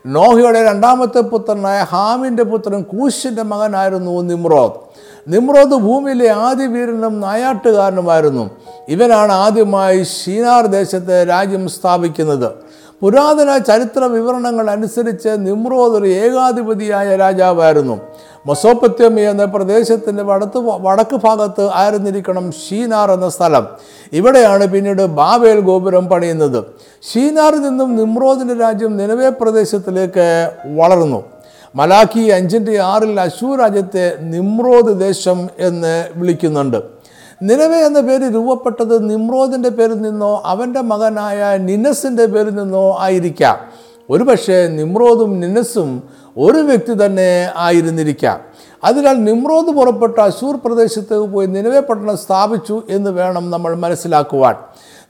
[0.05, 4.88] നോഹയുടെ രണ്ടാമത്തെ പുത്രനായ ഹാമിന്റെ പുത്രൻ കൂശിന്റെ മകനായിരുന്നു നിമ്രോദ്.
[5.27, 8.49] നിമ്രോദ് ഭൂമിയിലെ ആദ്യ വീരനും നായാട്ടുകാരനുമായിരുന്നു.
[8.89, 12.51] ഇവനാണ് ആദ്യമായി ഷീനാർ ദേശത്തെ രാജ്യം സ്ഥാപിക്കുന്നത്.
[13.01, 17.99] പുരാതന ചരിത്ര വിവരണങ്ങൾ അനുസരിച്ച് നിമ്രോദ് ഒരു ഏകാധിപതിയായ രാജാവായിരുന്നു.
[18.45, 23.67] മൊസോപ്പത്യമി എന്ന പ്രദേശത്തിന്റെ വടത്ത് വടക്ക് ഭാഗത്ത് ആയിരുന്നിരിക്കണം ഷീനാർ എന്ന സ്ഥലം.
[24.13, 26.63] ഇവിടെയാണ് പിന്നീട് ബാബേൽ ഗോപുരം പണിയുന്നത്.
[27.13, 31.23] ഷീനാറിൽ നിന്നും നിമ്രോദിന്റെ രാജ്യം നിലവേ പ്രദേശത്തിലേക്ക് വളർന്നു.
[31.75, 36.83] മലാഖി അഞ്ചിന്റെ ആറിൽ അശൂർ രാജ്യത്തെ നിമ്രോദ് ദേശം എന്ന് വിളിക്കുന്നുണ്ട്.
[37.41, 43.57] നിലവെ എന്ന പേര് രൂപപ്പെട്ടത് നിമ്രോദിന്റെ പേരിൽ നിന്നോ അവന്റെ മകനായ നിനസിന്റെ പേരിൽ നിന്നോ ആയിരിക്കാം.
[44.09, 46.03] ഒരുപക്ഷെ നിമ്രോദും നിനസും
[46.38, 48.39] ഒരു വ്യക്തി തന്നെ ആയിരുന്നിരിക്കാം.
[48.83, 54.55] അതിനാൽ നിമ്രോദ് പുറപ്പെട്ട അശൂർ പ്രദേശത്തേക്ക് പോയി നിലവെ പട്ടണം സ്ഥാപിച്ചു എന്ന് വേണം നമ്മൾ മനസ്സിലാക്കുവാൻ.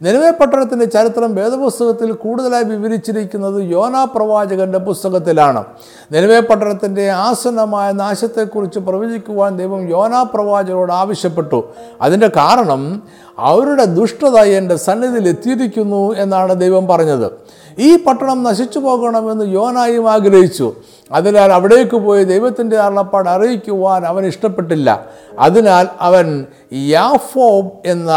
[0.02, 5.64] നിലവെ പട്ടണത്തിന്റെ ചരിത്രം വേദപുസ്തകത്തിൽ കൂടുതലായി വിവരിച്ചിരിക്കുന്നത് യോനാ പ്രവാചകന്റെ പുസ്തകത്തിലാണ്.
[6.12, 11.68] നിലവെ പട്ടണത്തിന്റെ ആസന്നമായ നാശത്തെക്കുറിച്ച് പ്രവചിക്കുവാൻ ദൈവം യോനാ പ്രവാചകരോട് ആവശ്യപ്പെട്ടു.
[12.02, 13.04] അതിന്റെ കാരണം
[13.40, 17.32] അവരുടെ ദുഷ്ടത എന്റെ സന്നിധിയിൽ എത്തിയിരിക്കുന്നു എന്നാണ് ദൈവം പറഞ്ഞത്.
[17.80, 20.74] ഈ പട്ടണം നശിച്ചു പോകണമെന്ന് യോനായും ആഗ്രഹിച്ചു.
[21.12, 25.06] അതിനാൽ അവിടേക്ക് പോയി ദൈവത്തിന്റെ അരുളപ്പാട് അറിയിക്കുവാൻ അവൻ ഇഷ്ടപ്പെട്ടില്ല.
[25.40, 28.12] അതിനാൽ അവൻ യാഫോബ് എന്ന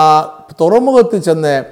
[0.60, 1.64] തുറമുഖത്ത് ചെന്ന്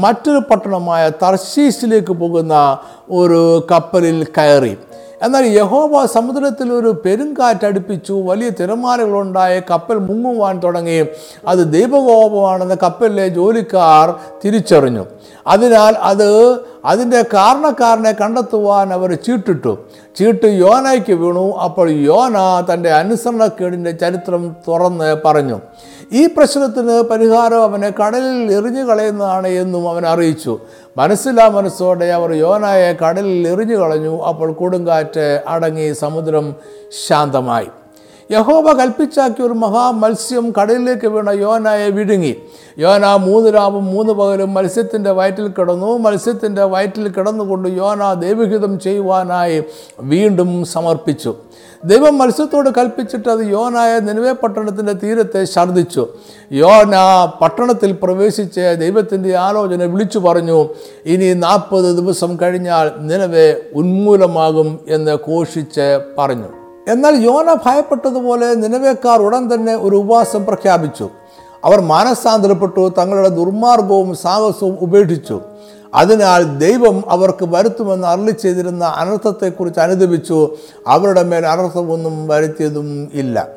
[0.00, 2.78] മറ്റൊരു പട്ടണമായ തർശീസിലേക്ക് പോകുന്ന
[3.10, 4.76] ഒരു കപ്പലിൽ കയറി.
[5.22, 9.60] എന്നാൽ യഹോബ സമുദ്രത്തിൽ ഒരു പെരുങ്കാറ്റടുപ്പിച്ചു വലിയ തിരമാലകളുണ്ടായ.
[9.70, 11.06] കപ്പൽ മുങ്ങുവാൻ തുടങ്ങി.
[11.48, 15.06] അത് ദൈവകോപമാണെന്ന് കപ്പലിലെ ജോലിക്കാർ തിരിച്ചറിഞ്ഞു.
[15.46, 19.78] അതിനാൽ അത് അതിന്റെ കാരണക്കാരനെ കണ്ടെത്തുവാൻ അവർ ചീട്ടിട്ടു.
[20.16, 21.52] ചീട്ട് യോനയ്ക്ക് വീണു.
[21.52, 25.60] അപ്പോൾ യോന തന്റെ അനുസരണക്കേടിന്റെ ചരിത്രം തുറന്ന് പറഞ്ഞു.
[26.12, 30.58] ഈ പ്രശ്നത്തിന് പരിഹാരം അവനെ കടലിൽ എറിഞ്ഞു കളയുന്നതാണ് എന്നും അവൻ അറിയിച്ചു.
[30.96, 34.22] മനസ്സിലാ മനസ്സോടെ അവർ യോനയെ കടലിൽ എറിഞ്ഞു കളഞ്ഞു.
[34.22, 36.54] അപ്പോൾ കൊടുങ്കാറ്റ് അടങ്ങി സമുദ്രം
[37.06, 37.68] ശാന്തമായി.
[38.32, 42.36] യഹോബ കൽപ്പിച്ചാക്കിയ ഒരു മഹാമത്സ്യം കടലിലേക്ക് വീണ യോനായെ വിഴുങ്ങി.
[42.78, 45.98] യോന മൂന്ന് രാവും മൂന്ന് പകലും മത്സ്യത്തിന്റെ വയറ്റിൽ കിടന്നു.
[45.98, 49.62] മത്സ്യത്തിന്റെ വയറ്റിൽ കിടന്നുകൊണ്ട് യോന ദൈവഹിതം ചെയ്യുവാനായി
[50.00, 51.34] വീണ്ടും സമർപ്പിച്ചു.
[51.84, 56.08] ദൈവം മത്സ്യത്തോട് കൽപ്പിച്ചിട്ട് അത് യോനായ നിലവേ പട്ടണത്തിന്റെ തീരത്തെ ഛർദ്ദിച്ചു.
[56.52, 56.94] യോന
[57.40, 60.68] പട്ടണത്തിൽ പ്രവേശിച്ച് ദൈവത്തിന്റെ ആലോചന വിളിച്ചു പറഞ്ഞു
[61.06, 66.61] ഇനി നാൽപ്പത് ദിവസം കഴിഞ്ഞാൽ നിലവേ ഉന്മൂലമാകും എന്ന് ഘോഷിച്ച് പറഞ്ഞു.
[66.88, 71.08] എന്നാൽ യോന ഭയപ്പെട്ടതുപോലെ നിലവേക്കാർ ഉടൻ തന്നെ ഒരു ഉപവാസം പ്രഖ്യാപിച്ചു.
[71.64, 75.40] അവർ മാനസാന്തരപ്പെട്ടു തങ്ങളുടെ ദുർമാർഗവും സാഹസവും ഉപേക്ഷിച്ചു.
[75.94, 80.56] അതിനാൽ ദൈവം അവർക്ക് വരുത്തുമെന്ന് അരളി ചെയ്തിരുന്ന അനർത്ഥത്തെക്കുറിച്ച് അനുദപിച്ചു.
[80.86, 83.48] അവരുടെ മേൽ അനർത്ഥമൊന്നും വരുത്തിയതും ഇല്ല.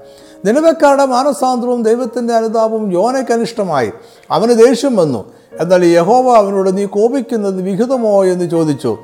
[0.46, 3.92] നിലവക്കാരുടെ മാനസാന്തരവും ദൈവത്തിന്റെ അനുതാപവും യോനയ്ക്ക് അനിഷ്ടമായി.
[4.32, 5.34] അവന് ദേഷ്യം വന്നു.
[5.60, 8.26] എന്നാൽ യഹോവ അവനോട് നീ കോപിക്കുന്നത് വിഹിതമോ?
[8.26, 8.98] എന്ന് ചോദിച്ചു.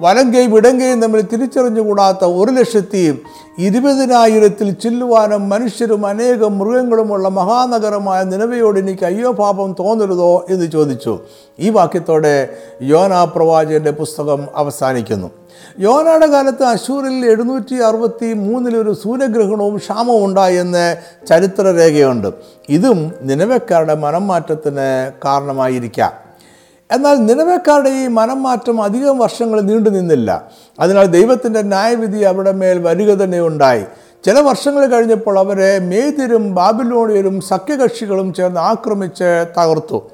[0.00, 3.22] വലങ്കയും ഇടങ്കയും തമ്മിൽ തിരിച്ചറിഞ്ഞുകൂടാത്ത ഒരു ലക്ഷത്തി
[3.58, 11.18] ഇരുപതിനായിരത്തിൽ ചില്ലുവാനും മനുഷ്യരും അനേകം മൃഗങ്ങളുമുള്ള മഹാനഗരമായ നിലവയോട് എനിക്ക് അയ്യോ പാപം തോന്നരുതോ എന്ന് ചോദിച്ചു.
[11.58, 12.48] ഈ വാക്യത്തോടെ
[12.82, 15.30] യോനാ പ്രവാചകന്റെ പുസ്തകം അവസാനിക്കുന്നു.
[15.78, 20.96] യോനയുടെ കാലത്ത് അശൂറിൽ എഴുന്നൂറ്റി അറുപത്തി മൂന്നിലൊരു സൂര്യഗ്രഹണവും ക്ഷാമവും ഉണ്ടായെന്ന്
[21.28, 22.28] ചരിത്രരേഖയുണ്ട്.
[22.68, 26.19] ഇതും നിലവക്കാരുടെ മനംമാറ്റത്തിന് കാരണമായിരിക്കാം.
[26.90, 30.50] എന്നാൽ നിലവേക്കാരുടെ ഈ മനംമാറ്റം അധികം വർഷങ്ങൾ നീണ്ടു നിന്നില്ല.
[30.80, 33.84] അതിനാൽ ദൈവത്തിന്റെ ന്യായവിധി അവിടെ മേൽ വരിക തന്നെ ഉണ്ടായി.
[34.24, 40.10] ചില വർഷങ്ങൾ കഴിഞ്ഞപ്പോൾ അവരെ മേതിരും ബാബിലോണിയരും സഖ്യകക്ഷികളും ചേർന്ന് ആക്രമിച്ച് തകർത്തു.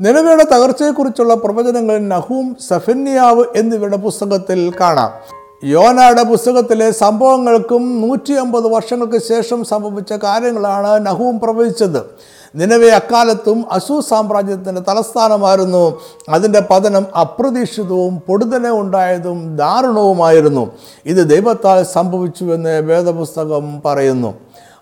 [0.00, 5.38] നിലവയുടെ തകർച്ചയെക്കുറിച്ചുള്ള പ്രവചനങ്ങൾ നഹൂം സഫന്യാവ് എന്നിവരുടെ പുസ്തകത്തിൽ കാണാം.
[5.64, 12.04] യോനയുടെ പുസ്തകത്തിലെ സംഭവങ്ങൾക്കും നൂറ്റി അമ്പത് വർഷങ്ങൾക്ക് ശേഷം സംഭവിച്ച കാര്യങ്ങളാണ് നഹൂം പ്രവചിച്ചത്.
[12.56, 16.00] നിലവെ അക്കാലത്തും അശൂർ സാമ്രാജ്യത്തിന്റെ തലസ്ഥാനമായിരുന്നു.
[16.28, 20.72] അതിന്റെ പതനം അപ്രതീക്ഷിതവും പൊടുതനെ ഉണ്ടായതും ദാരുണവുമായിരുന്നു.
[21.06, 24.34] ഇത് ദൈവത്താൽ സംഭവിച്ചുവെന്ന് വേദപുസ്തകം പറയുന്നു.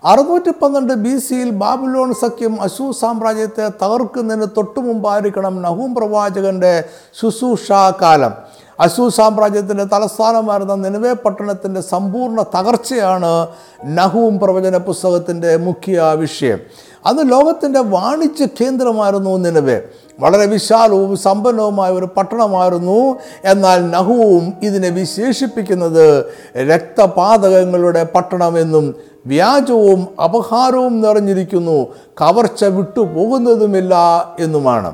[0.05, 6.83] അറുന്നൂറ്റി പന്ത്രണ്ട് ബി സിയിൽ ബാബുലോൺ സഖ്യം അശൂ സാമ്രാജ്യത്തെ തകർക്കുന്നതിന് തൊട്ടു മുമ്പായിരിക്കണം നഹൂം പ്രവാചകന്റെ
[7.21, 8.31] ശുശ്രൂഷാ കാലം.
[8.79, 13.47] അശൂ സാമ്രാജ്യത്തിന്റെ തലസ്ഥാനമായിരുന്ന നിലവേ പട്ടണത്തിന്റെ സമ്പൂർണ തകർച്ചയാണ്
[13.85, 16.59] നഹൂം പ്രവചന പുസ്തകത്തിന്റെ മുഖ്യ വിഷയം.
[17.07, 19.81] അന്ന് ലോകത്തിന്റെ വാണിജ്യ കേന്ദ്രമായിരുന്നു നിലവേ
[20.19, 23.15] വളരെ വിശാലവും സമ്പന്നവുമായ ഒരു പട്ടണമായിരുന്നു.
[23.45, 26.25] എന്നാൽ നഹുവും ഇതിനെ വിശേഷിപ്പിക്കുന്നത്
[26.57, 31.87] രക്തപാതകങ്ങളുടെ പട്ടണമെന്നും വ്യാജവും അപഹാരവും നിറഞ്ഞിരിക്കുന്നു.
[32.21, 33.95] കവർച്ച വിട്ടുപോകുന്നതുമില്ല
[34.39, 34.93] എന്നുമാണ്.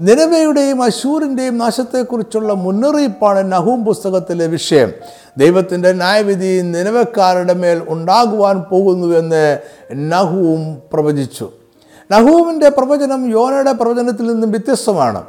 [0.00, 4.92] നിലവയുടെയും അശൂറിന്റെയും നാശത്തെക്കുറിച്ചുള്ള മുന്നറിയിപ്പാണ് നഹൂം പുസ്തകത്തിലെ വിഷയം.
[5.36, 9.58] ദൈവത്തിന്റെ ന്യായവിധി നിലവക്കാരുടെ മേൽ ഉണ്ടാകുവാൻ പോകുന്നുവെന്ന്
[9.94, 11.50] നഹൂം പ്രവചിച്ചു.
[12.12, 15.22] നഹൂമിന്റെ പ്രവചനം യോനയുടെ പ്രവചനത്തിൽ നിന്നും വ്യത്യസ്തമാണ്.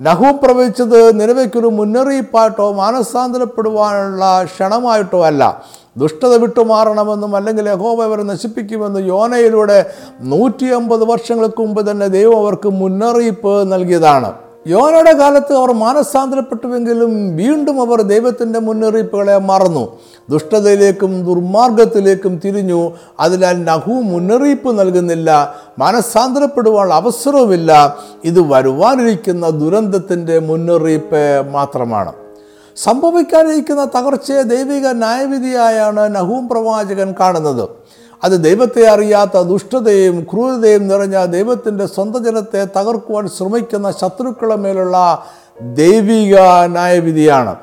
[0.00, 5.62] നഹൂം പ്രവചിച്ചത് നിലവയ്ക്കൊരു മുന്നറിയിപ്പായിട്ടോ മാനസാന്തരപ്പെടുവാനുള്ള ക്ഷണമായിട്ടോ അല്ല.
[5.96, 9.86] ദുഷ്ടത വിട്ടുമാറണമെന്നും അല്ലെങ്കിൽ യഹോബ അവരെ നശിപ്പിക്കുമെന്നും യോനയിലൂടെ
[10.20, 14.32] നൂറ്റി അമ്പത് വർഷങ്ങൾക്ക് മുമ്പ് തന്നെ ദൈവം അവർക്ക് മുന്നറിയിപ്പ് നൽകിയതാണ്.
[14.66, 19.98] യോനയുടെ കാലത്ത് അവർ മാനസാന്തരപ്പെട്ടുവെങ്കിലും വീണ്ടും അവർ ദൈവത്തിന്റെ മുന്നറിയിപ്പുകളെ മറന്നു.
[20.30, 22.92] ദുഷ്ടതയിലേക്കും ദുർമാർഗത്തിലേക്കും തിരിഞ്ഞു.
[23.20, 25.54] അതിനാൽ നഹു മുന്നറിയിപ്പ് നൽകുന്നില്ല.
[25.78, 27.96] മാനസാന്തരപ്പെടുവാനുള്ള അവസരവുമില്ല.
[28.24, 32.12] ഇത് വരുവാനിരിക്കുന്ന ദുരന്തത്തിന്റെ മുന്നറിയിപ്പ് മാത്രമാണ്.
[32.76, 37.68] സംഭവിക്കാനിരിക്കുന്ന തകർച്ചയെ ദൈവിക ന്യായവിധിയായാണ് നഹൂം പ്രവാചകൻ കാണുന്നത്.
[38.24, 45.24] അത് ദൈവത്തെ അറിയാത്ത ദുഷ്ടതയും ക്രൂരതയും നിറഞ്ഞ ദൈവത്തിന്റെ സ്വന്തം ജനത്തെ തകർക്കുവാൻ ശ്രമിക്കുന്ന ശത്രുക്കളെ മേലുള്ള
[45.60, 47.56] ദൈവിക ന്യായവിധിയാണ്.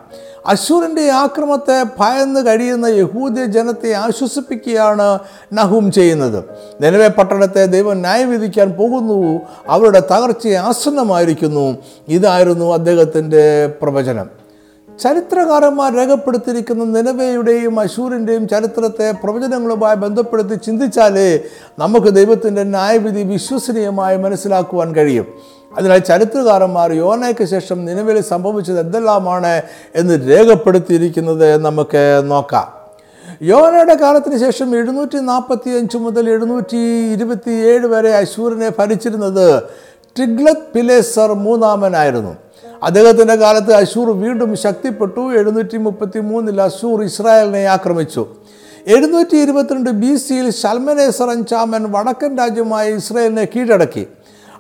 [0.46, 5.20] അശൂരിന്റെ ആക്രമത്തെ ഭയന്ന് കഴിയുന്ന യഹൂദ്യ ജനത്തെ ആശ്വസിപ്പിക്കുകയാണ്
[5.54, 6.44] നഹൂം ചെയ്യുന്നത്.
[6.82, 9.40] നിലവെ പട്ടണത്തെ ദൈവം ന്യായവിധിക്കാൻ പോകുന്നു.
[9.68, 11.78] അവരുടെ തകർച്ചയെ ആസന്നമായിരിക്കുന്നു.
[12.08, 14.41] ഇതായിരുന്നു അദ്ദേഹത്തിന്റെ പ്രവചനം.
[15.02, 21.30] ചരിത്രകാരന്മാർ രേഖപ്പെടുത്തിയിരിക്കുന്ന നിലവയുടെയും അശൂരിന്റെയും ചരിത്രത്തെ പ്രവചനങ്ങളുമായി ബന്ധപ്പെടുത്തി ചിന്തിച്ചാലേ
[21.80, 25.28] നമുക്ക് ദൈവത്തിന്റെ ന്യായവിധി വിശ്വസനീയമായി മനസ്സിലാക്കുവാൻ കഴിയും.
[25.78, 29.62] അതിനാൽ ചരിത്രകാരന്മാർ യോനയ്ക്ക് ശേഷം നിലവിൽ സംഭവിച്ചത് എന്തെല്ലാമാണ്
[29.96, 32.68] എന്ന് രേഖപ്പെടുത്തിയിരിക്കുന്നത് നമുക്ക് നോക്കാം.
[33.42, 36.82] യോനയുടെ കാലത്തിന് ശേഷം എഴുന്നൂറ്റി നാൽപ്പത്തി അഞ്ച് മുതൽ എഴുന്നൂറ്റി
[37.16, 39.48] ഇരുപത്തി ഏഴ് വരെ അശൂരിനെ ഭരിച്ചിരുന്നത്
[40.18, 42.34] ടിഗ്ലത് പിലേസർ മൂന്നാമനായിരുന്നു.
[42.84, 45.34] അദ്ദേഹത്തിന്റെ കാലത്ത് അശൂർ വീണ്ടും ശക്തിപ്പെട്ടു.
[45.34, 48.26] എഴുന്നൂറ്റി മുപ്പത്തി മൂന്നിൽ അശൂർ ഇസ്രായേലിനെ ആക്രമിച്ചു.
[48.88, 54.08] എഴുന്നൂറ്റി ഇരുപത്തിരണ്ട് ബി സിയിൽ ശൽമനേസർ അഞ്ചാമൻ വടക്കൻ രാജ്യമായ ഇസ്രായേലിനെ കീഴടക്കി.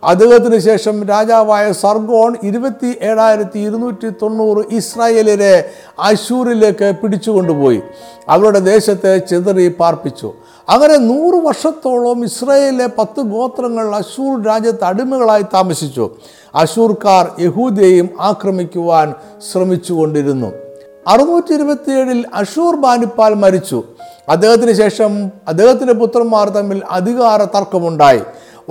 [0.03, 5.63] അദ്ദേഹത്തിന് ശേഷം രാജാവായ സർഗോൺ ഇരുപത്തി ഏഴായിരത്തി ഇരുന്നൂറ്റി തൊണ്ണൂറ് ഇസ്രായേലിനെ
[5.99, 7.81] അശൂരിലേക്ക് പിടിച്ചുകൊണ്ടുപോയി.
[8.29, 10.33] അവരുടെ ദേശത്തെ ചിതറി പാർപ്പിച്ചു.
[10.69, 16.09] അങ്ങനെ നൂറ് വർഷത്തോളം ഇസ്രയേലിലെ പത്ത് ഗോത്രങ്ങൾ അശൂർ രാജ്യത്ത് അടിമകളായി താമസിച്ചു.
[16.55, 19.13] അശൂർക്കാർ യഹൂദയെയും ആക്രമിക്കുവാൻ
[19.51, 20.51] ശ്രമിച്ചുകൊണ്ടിരുന്നു.
[21.07, 23.83] അറുന്നൂറ്റി ഇരുപത്തിയേഴിൽ അഷൂർ ബാനിപ്പാൽ മരിച്ചു.
[24.29, 28.21] അദ്ദേഹത്തിന് ശേഷം അദ്ദേഹത്തിന്റെ പുത്രന്മാർ തമ്മിൽ അധികാര തർക്കമുണ്ടായി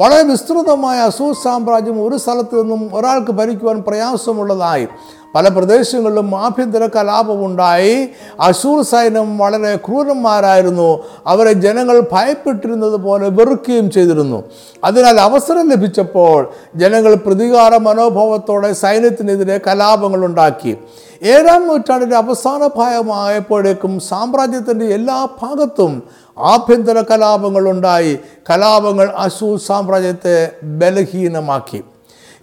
[0.00, 4.86] വളരെ വിസ്തൃതമായ അസൂർ സാമ്രാജ്യം ഒരു സ്ഥലത്ത് നിന്നും ഒരാൾക്ക് ഭരിക്കുവാൻ പ്രയാസമുള്ളതായി.
[5.34, 8.08] പല പ്രദേശങ്ങളിലും ആഭ്യന്തര കലാപമുണ്ടായി
[8.40, 10.88] അസൂർ സൈന്യം വളരെ ക്രൂരന്മാരായിരുന്നു.
[11.26, 14.42] അവരെ ജനങ്ങൾ ഭയപ്പെട്ടിരുന്നത് പോലെ വെറുക്കുകയും ചെയ്തിരുന്നു.
[14.84, 20.76] അതിനാൽ അവസരം ലഭിച്ചപ്പോൾ ജനങ്ങൾ പ്രതികാര മനോഭാവത്തോടെ സൈന്യത്തിനെതിരെ കലാപങ്ങൾ ഉണ്ടാക്കി.
[21.22, 26.02] ഏഴാം നൂറ്റാണ്ടിന്റെ അവസാന ഭാഗമായപ്പോഴേക്കും സാമ്രാജ്യത്തിന്റെ എല്ലാ ഭാഗത്തും
[26.40, 28.18] ആഭ്യന്തര കലാപങ്ങളുണ്ടായി.
[28.50, 31.83] കലാപങ്ങൾ അശൂർ സാമ്രാജ്യത്തെ ബലഹീനമാക്കി.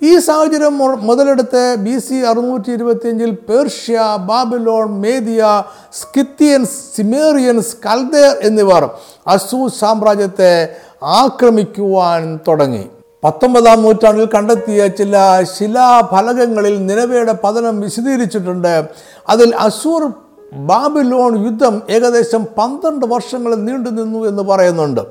[0.04, 8.90] ഈ സാഹചര്യം മുതലെടുത്ത് ബി സി അറുന്നൂറ്റി ഇരുപത്തിയഞ്ചിൽ പേർഷ്യ ബാബിലോൺ മേദിയ സ്കിത്തിയൻസ് സിമേറിയൻസ് കൽദേർ എന്നിവർ
[9.28, 12.86] അസൂ സാമ്രാജ്യത്തെ ആക്രമിക്കുവാൻ തുടങ്ങി.
[13.24, 18.84] പത്തൊമ്പതാം നൂറ്റാണ്ടിൽ കണ്ടെത്തിയ ചില ശിലാഫലകങ്ങളിൽ നിലവയുടെ പതനം വിശദീകരിച്ചിട്ടുണ്ട്.
[19.30, 20.14] അതിൽ അസൂർ
[20.54, 25.02] ബാബിലോൺ യുദ്ധം ഏകദേശം പന്ത്രണ്ട് വർഷങ്ങൾ നീണ്ടു നിന്നു എന്ന് പറയുന്നുണ്ട്.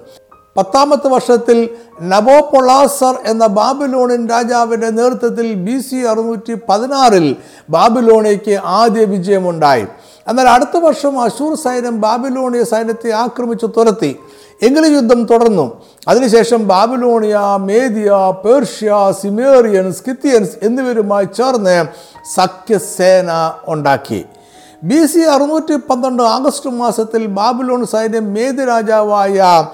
[0.56, 1.68] പത്താമത്തെ വർഷത്തിൽ
[2.02, 7.36] നബോപൊളാസർ എന്ന ബാബിലോണിൻ രാജാവിന്റെ നേതൃത്വത്തിൽ ബി സി അറുന്നൂറ്റി പതിനാറിൽ
[7.70, 9.86] ബാബിലോണയ്ക്ക് ആദ്യ വിജയമുണ്ടായി.
[10.28, 14.16] എന്നാൽ അടുത്ത വർഷം അശൂർ സൈന്യം ബാബിലോണിയ സൈന്യത്തെ ആക്രമിച്ചു തുരത്തി.
[14.62, 15.82] എങ്കിലും യുദ്ധം തുടർന്നു.
[16.08, 18.10] അതിനുശേഷം ബാബിലോണിയ മേദിയ
[18.44, 21.84] പേർഷ്യ സിമേറിയൻ സ്കിത്തിയൻസ് എന്നിവരുമായി ചേർന്ന്
[22.34, 24.24] സഖ്യസേന ഉണ്ടാക്കി.
[24.88, 29.68] ബി സി അറുന്നൂറ്റി പന്ത്രണ്ട് ആഗസ്റ്റ് മാസത്തിൽ ബാബിലോൺ സൈന്യം മേദി രാജാവായ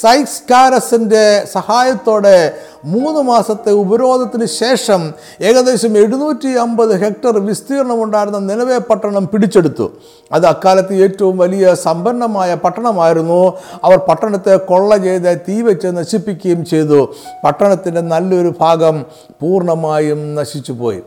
[0.00, 2.52] സൈക്സ്കാരസിന്റെ സഹായത്തോടെ
[2.84, 5.02] മൂന്ന് മാസത്തെ ഉപരോധത്തിന് ശേഷം
[5.40, 9.86] ഏകദേശം എഴുന്നൂറ്റി അമ്പത് ഹെക്ടർ വിസ്തീർണമുണ്ടായിരുന്ന നിലവേ പട്ടണം പിടിച്ചെടുത്തു.
[10.32, 13.42] അത് അക്കാലത്ത് ഏറ്റവും വലിയ സമ്പന്നമായ പട്ടണമായിരുന്നു.
[13.84, 17.00] അവർ പട്ടണത്തെ കൊള്ള ചെയ്ത് തീ വെച്ച് നശിപ്പിക്കുകയും ചെയ്തു.
[17.44, 19.04] പട്ടണത്തിന്റെ നല്ലൊരു ഭാഗം
[19.42, 21.02] പൂർണമായും നശിച്ചുപോയി.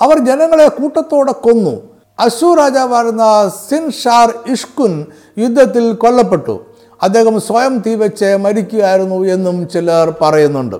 [0.00, 1.89] അവർ ജനങ്ങളെ കൂട്ടത്തോടെ കൊന്നു.
[2.20, 5.06] അശൂർ രാജാവായിരുന്ന സിൻഷാർ ഇഷ്കുൻ
[5.38, 6.60] യുദ്ധത്തിൽ കൊല്ലപ്പെട്ടു.
[7.02, 10.76] അദ്ദേഹം സ്വയം തീ വെച്ച് മരിക്കുകയായിരുന്നു എന്നും ചിലർ പറയുന്നുണ്ട്.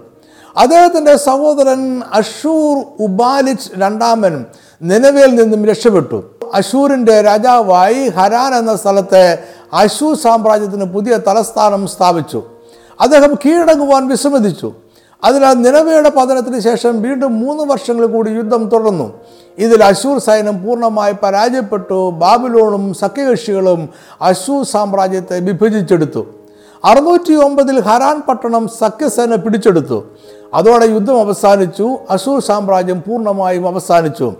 [0.56, 4.44] അദ്ദേഹത്തിന്റെ സഹോദരൻ അഷൂർ ഉബാലിച്ച് രണ്ടാമൻ
[4.82, 6.22] നിലവിൽ നിന്നും രക്ഷപ്പെട്ടു.
[6.54, 9.38] അശൂരിന്റെ രാജാവായി ഹരാൻ എന്ന സ്ഥലത്തെ
[9.72, 12.42] അശൂർ സാമ്രാജ്യത്തിന് പുതിയ തലസ്ഥാനം സ്ഥാപിച്ചു.
[13.00, 14.72] അദ്ദേഹം കീഴടങ്ങുവാൻ വിസമ്മതിച്ചു.
[15.24, 19.12] അതിനാൽ നിലവയുടെ പതനത്തിന് ശേഷം വീണ്ടും മൂന്ന് വർഷങ്ങൾ കൂടി യുദ്ധം തുടർന്നു.
[19.58, 22.10] ഇതിൽ അശൂർ സൈന്യം പൂർണമായി പരാജയപ്പെട്ടു.
[22.10, 23.88] ബാബിലോണും സഖ്യകക്ഷികളും
[24.22, 26.26] അശൂർ സാമ്രാജ്യത്തെ വിഭജിച്ചെടുത്തു.
[26.84, 30.04] അറുന്നൂറ്റി ഒമ്പതിൽ ഹരാൻ പട്ടണം സഖ്യസേന പിടിച്ചെടുത്തു.
[30.54, 31.98] അതോടെ യുദ്ധം അവസാനിച്ചു.
[32.10, 34.32] അശൂർ സാമ്രാജ്യം പൂർണമായും അവസാനിച്ചു.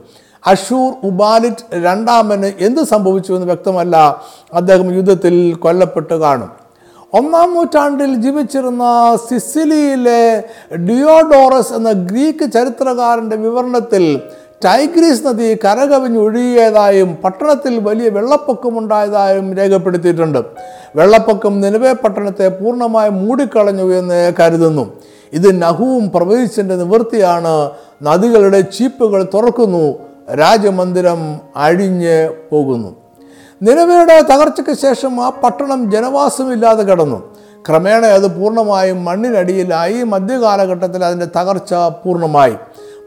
[0.47, 4.23] അഷൂർ ഉബാലിറ്റ് രണ്ടാമന് എന്ത് സംഭവിച്ചു എന്ന് വ്യക്തമല്ല.
[4.55, 6.60] അദ്ദേഹം യുദ്ധത്തിൽ കൊല്ലപ്പെട്ട് കാണും.
[7.15, 8.85] ഒന്നാം നൂറ്റാണ്ടിൽ ജീവിച്ചിരുന്ന
[9.31, 10.43] സിസിലിയിലെ
[10.77, 14.21] ഡിയോഡോറസ് എന്ന ഗ്രീക്ക് ചരിത്രകാരന്റെ വിവരണത്തിൽ
[14.65, 20.39] ടൈഗ്രീസ് നദി കരകവിഞ്ഞൊഴുകിയതായും പട്ടണത്തിൽ വലിയ വെള്ളപ്പൊക്കമുണ്ടായതായും രേഖപ്പെടുത്തിയിട്ടുണ്ട്.
[20.97, 24.93] വെള്ളപ്പൊക്കം നിലവേ പട്ടണത്തെ പൂർണമായും മൂടിക്കളഞ്ഞു എന്ന് കരുതുന്നു.
[25.33, 27.71] ഇത് നഹുവും പ്രവചിച്ചതിന്റെ നിവൃത്തിയാണ്.
[28.03, 29.99] നദികളുടെ ചീപ്പുകൾ തുറക്കുന്നു.
[30.35, 32.97] രാജമന്ദിരം അഴിഞ്ഞ് പോകുന്നു.
[33.63, 37.35] നിലവയുടെ തകർച്ചയ്ക്ക് ശേഷം ആ പട്ടണം ജനവാസമില്ലാതെ കിടന്നു.
[37.69, 40.03] ക്രമേണ അത് പൂർണമായും മണ്ണിനടിയിലായി.
[40.03, 42.55] മധ്യകാലഘട്ടത്തിൽ അതിന്റെ തകർച്ച പൂർണമായി.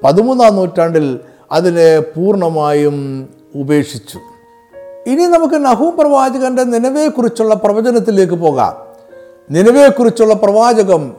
[0.03, 1.19] പതിമൂന്നാം നൂറ്റാണ്ടിൽ
[1.51, 4.19] അതിനെ പൂർണമായും ഉപേക്ഷിച്ചു.
[5.07, 8.73] ഇനി നമുക്ക് നഹൂ പ്രവാചകന്റെ നിലവയെക്കുറിച്ചുള്ള പ്രവചനത്തിലേക്ക് പോകാം.
[9.51, 11.13] നിലവയെക്കുറിച്ചുള്ള പ്രവാചകം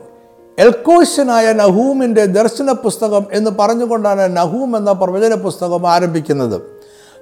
[0.59, 6.74] എൽക്കോഷ്യനായ നഹൂമിന്റെ ദർശന പുസ്തകം എന്ന് പറഞ്ഞുകൊണ്ടാണ് നഹൂം എന്ന പ്രവചന പുസ്തകം ആരംഭിക്കുന്നത്.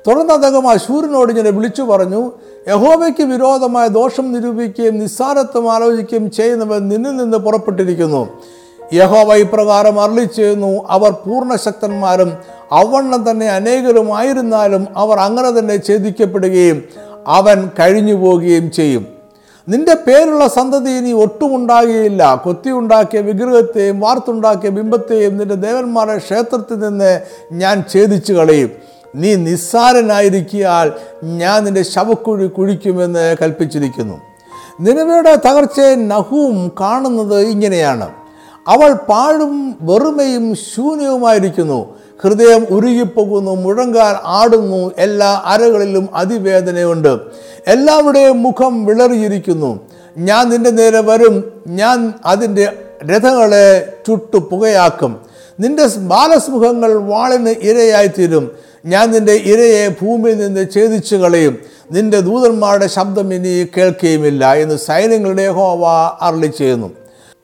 [0.08, 2.32] തുടർന്ന് അദ്ദേഹം അശൂരിനോട് ഇങ്ങനെ വിളിച്ചു പറഞ്ഞു
[2.68, 8.28] യഹോവയ്ക്ക് വിരോധമായ ദോഷം നിരൂപിക്കുകയും നിസ്സാരത്വം ആലോചിക്കുകയും ചെയ്യുന്നവൻ നിന്നിൽ നിന്ന് പുറപ്പെട്ടിരിക്കുന്നു.
[8.94, 12.34] യഹോവ ഇപ്രകാരം അരളി ചെയ്യുന്നു അവർ പൂർണശക്തന്മാരും
[12.72, 16.84] അവണ്ണം തന്നെ അനേകരുമായിരുന്നാലും അവർ അങ്ങനെ തന്നെ ഛേദിക്കപ്പെടുകയും
[17.28, 19.06] അവൻ കഴിഞ്ഞു പോവുകയും ചെയ്യും.
[19.70, 28.34] നിന്റെ പേരുള്ള സന്തതി ഇനി ഒട്ടുമുണ്ടാകുകയില്ല കൊത്തിയുണ്ടാക്കിയ വിഗ്രഹത്തെയും വാർത്തുണ്ടാക്കിയ ബിംബത്തെയും നിന്റെ ദേവന്മാരുടെ ക്ഷേത്രത്തിൽ നിന്ന് ഞാൻ ഛേദിച്ചു
[28.34, 30.92] കളയും നീ നിസ്സാരനായിരിക്കിയാൽ
[31.24, 34.22] ഞാൻ നിന്റെ ശവക്കുഴി കുഴിക്കുമെന്ന് കൽപ്പിച്ചിരിക്കുന്നു.
[34.80, 38.10] നിലവയുടെ തകർച്ചയെ നഹൂം കാണുന്നത് ഇങ്ങനെയാണ്.
[38.68, 41.96] അവൾ പാഴും വെറുമയും ശൂന്യവുമായിരിക്കുന്നു.
[42.24, 47.20] ഹൃദയം ഉരുകിപ്പോകുന്നു മുഴങ്കാൽ ആടുന്നു എല്ലാ അരകളിലും അതിവേദനയുണ്ട്.
[47.68, 49.80] എല്ലാവരുടെയും മുഖം വിളറിയിരിക്കുന്നു.
[50.18, 52.74] ഞാൻ നിന്റെ നേരെ വരും ഞാൻ അതിന്റെ
[53.06, 55.22] രഥങ്ങളെ ചുട്ടു പുകയാക്കും
[55.60, 58.73] നിന്റെ ബാലസ്മുഖങ്ങൾ വാളിന് ഇരയായിത്തീരും.
[58.86, 61.58] ഞാൻ നിന്റെ ഇരയെ ഭൂമിയിൽ നിന്ന് ഛേദിച്ചു കളയും.
[61.92, 65.82] നിന്റെ ദൂതന്മാരുടെ ശബ്ദം ഇനി കേൾക്കുകയുമില്ല എന്ന് സൈന്യങ്ങളുടെ ഹോവ
[66.22, 66.92] അരളി ചെയ്യുന്നു.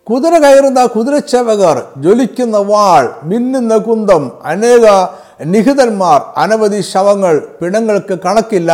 [0.03, 5.07] കുതിര കയറുന്ന കുതിരച്ചവകർ ജ്വലിക്കുന്ന വാൾ മിന്നുന്ന കുന്തം അനേക
[5.45, 8.71] നിഹിതന്മാർ അനവധി ശവങ്ങൾ പിണങ്ങൾക്ക് കണക്കില്ല.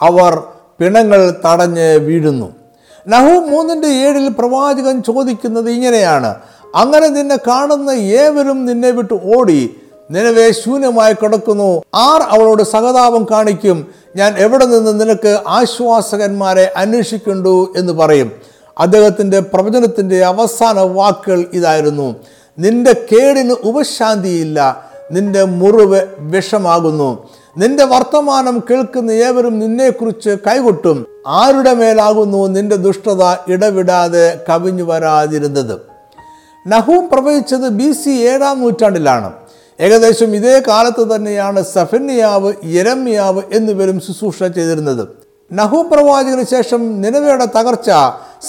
[0.00, 0.42] അവർ
[0.78, 2.54] പിണങ്ങൾ തടഞ്ഞ് വീഴുന്നു.
[3.08, 6.34] നഹു മൂന്നിന്റെ ഏഴിൽ പ്രവാചകൻ ചോദിക്കുന്നത് ഇങ്ങനെയാണ്.
[6.74, 9.76] അങ്ങനെ നിന്നെ കാണുന്ന ഏവരും നിന്നെ വിട്ട് ഓടി
[10.10, 11.82] നിലവെ ശൂന്യമായി കിടക്കുന്നു.
[11.94, 13.86] ആർ അവളോട് സഹതാപം കാണിക്കും.
[14.16, 18.32] ഞാൻ എവിടെ നിന്ന് നിനക്ക് ആശ്വാസകന്മാരെ അന്വേഷിക്കണ്ടു എന്ന് പറയും.
[18.78, 22.16] അദ്ദേഹത്തിന്റെ പ്രവചനത്തിന്റെ അവസാന വാക്കുകൾ ഇതായിരുന്നു.
[22.58, 24.84] നിന്റെ കേടിന് ഉപശാന്തിയില്ല.
[25.12, 27.28] നിന്റെ മുറിവ് വിഷമാകുന്നു.
[27.58, 31.06] നിന്റെ വർത്തമാനം കേൾക്കുന്ന ഏവരും നിന്നെക്കുറിച്ച് കൈകൊട്ടും.
[31.26, 35.80] ആരുടെ മേലാകുന്നു നിന്റെ ദുഷ്ടത ഇടവിടാതെ കവിഞ്ഞു വരാതിരുന്നത്?
[36.66, 39.32] നഹൂം പ്രവചിച്ചത് ബി സി ഏഴാം നൂറ്റാണ്ടിലാണ്.
[39.80, 45.08] ഏകദേശം ഇതേ കാലത്ത് തന്നെയാണ് സഫന്യാവ് യരമ്യാവ് എന്നിവരും ശുശ്രൂഷ ചെയ്തിരുന്നത്.
[45.52, 47.90] നഹു പ്രവാചകന് ശേഷം നിലവയുടെ തകർച്ച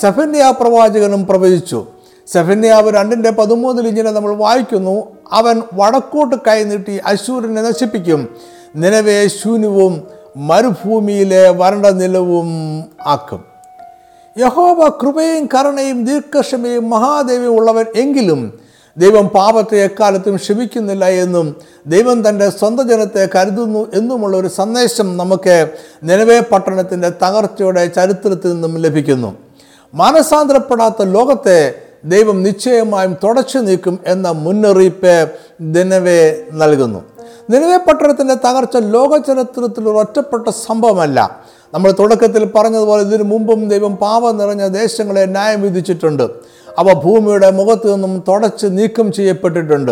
[0.01, 1.87] സഫന്യാ പ്രവാചകനും പ്രവചിച്ചു.
[2.27, 8.29] സഫന്യാവ് രണ്ടിന്റെ പതിമൂന്നിൽ ഇങ്ങനെ നമ്മൾ വായിക്കുന്നു അവൻ വടക്കോട്ട് കൈനീട്ടി അശൂരനെ നശിപ്പിക്കും.
[8.75, 10.07] നിലവേ ശൂന്യവും
[10.37, 12.49] മരുഭൂമിയിലെ വരണ്ട നിലവും
[13.07, 13.43] ആക്കും.
[14.37, 18.64] യഹോവ കൃപയും കരുണയും ദീർഘക്ഷമയും മഹാദേവിയും ഉള്ളവൻ എങ്കിലും
[18.97, 21.55] ദൈവം പാപത്തെ എക്കാലത്തും ക്ഷമിക്കുന്നില്ല എന്നും
[21.87, 25.69] ദൈവം തന്റെ സ്വന്തം ജനത്തെ കരുതുന്നു എന്നുമുള്ള ഒരു സന്ദേശം നമുക്ക്
[26.03, 29.37] നിലവേ പട്ടണത്തിന്റെ തകർച്ചയുടെ ചരിത്രത്തിൽ നിന്നും ലഭിക്കുന്നു.
[29.93, 35.31] മാനസാന്തരപ്പെടാത്ത ലോകത്തെ ദൈവം നിശ്ചയമായും തുടച്ചു നീക്കും എന്ന മുന്നറിയിപ്പ്
[35.61, 37.03] ദിനവേ നൽകുന്നു.
[37.49, 41.45] നിലവേ പട്ടണത്തിന്റെ തകർച്ച ലോക ചരിത്രത്തിൽ ഒരു ഒറ്റപ്പെട്ട സംഭവമല്ല.
[41.73, 46.55] നമ്മൾ തുടക്കത്തിൽ പറഞ്ഞതുപോലെ ഇതിനു മുമ്പും ദൈവം പാപം നിറഞ്ഞ ദേശങ്ങളെ ന്യായം വിധിച്ചിട്ടുണ്ട്.
[46.79, 49.91] അവ ഭൂമിയുടെ മുഖത്തു നിന്നും തുടച്ച് നീക്കം ചെയ്യപ്പെട്ടിട്ടുണ്ട്.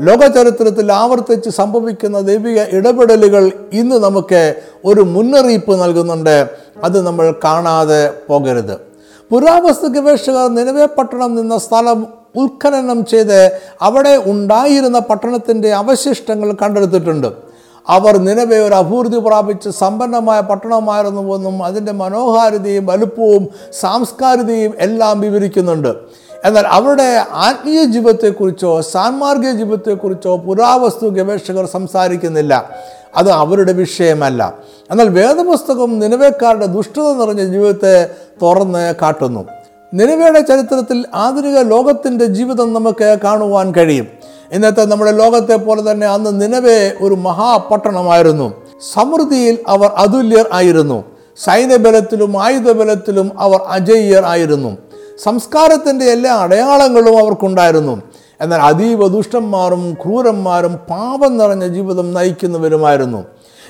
[0.00, 6.50] ലോക ചരിത്രത്തിൽ ആവർത്തിച്ച് സംഭവിക്കുന്ന ദൈവിക ഇടപെടലുകൾ ഇന്ന് നമുക്ക് ഒരു മുന്നറിയിപ്പ് നൽകുന്നുണ്ട്.
[6.84, 8.76] അത് നമ്മൾ കാണാതെ പോകരുത്.
[9.30, 17.49] പുരാവസ്തു ഗവേഷകർ നിലവേ പട്ടണം നിന്ന സ്ഥലം ഉത്ഖനനം ചെയ്ത് അവിടെ ഉണ്ടായിരുന്ന പട്ടണത്തിന്റെ അവശിഷ്ടങ്ങൾ കണ്ടെടുത്തിട്ടുണ്ട്.
[17.90, 23.48] അവർ നിലവെ ഒരു അഭിവൃദ്ധി പ്രാപിച്ച് സമ്പന്നമായ പട്ടണമായിരുന്നു എന്നും അതിന്റെ മനോഹാരിതയും വലുപ്പവും
[23.80, 26.20] സാംസ്കാരികതയും എല്ലാം വിവരിക്കുന്നുണ്ട്.
[26.44, 32.70] എന്നാൽ അവരുടെ ആത്മീയ ജീവിതത്തെക്കുറിച്ചോ സാൻമാർഗിക ജീവിതത്തെക്കുറിച്ചോ പുരാവസ്തു ഗവേഷകർ സംസാരിക്കുന്നില്ല.
[33.16, 34.54] അത് അവരുടെ വിഷയമല്ല.
[34.90, 38.10] എന്നാൽ വേദപുസ്തകം നിലവേക്കാരുടെ ദുഷ്ടത നിറഞ്ഞ ജീവിതത്തെ
[38.42, 39.44] തുറന്ന് കാട്ടുന്നു.
[39.94, 44.19] നിലവയുടെ ചരിത്രത്തിൽ ആധുനിക ലോകത്തിന്റെ ജീവിതം നമുക്ക് കാണുവാൻ കഴിയും.
[44.52, 48.54] ഇന്നത്തെ നമ്മുടെ ലോകത്തെ പോലെ തന്നെ അന്ന് നിലവെ ഒരു മഹാപട്ടണമായിരുന്നു.
[48.92, 51.04] സമൃദ്ധിയിൽ അവർ അതുല്യർ ആയിരുന്നു.
[51.44, 54.76] സൈന്യബലത്തിലും ആയുധബലത്തിലും അവർ അജയ്യർ ആയിരുന്നു.
[55.22, 58.02] സംസ്കാരത്തിന്റെ എല്ലാ അടയാളങ്ങളും അവർക്കുണ്ടായിരുന്നു.
[58.40, 63.24] എന്നാൽ അതീവ ദുഷ്ടന്മാരും ക്രൂരന്മാരും പാപം നിറഞ്ഞ ജീവിതം നയിക്കുന്നവരുമായിരുന്നു.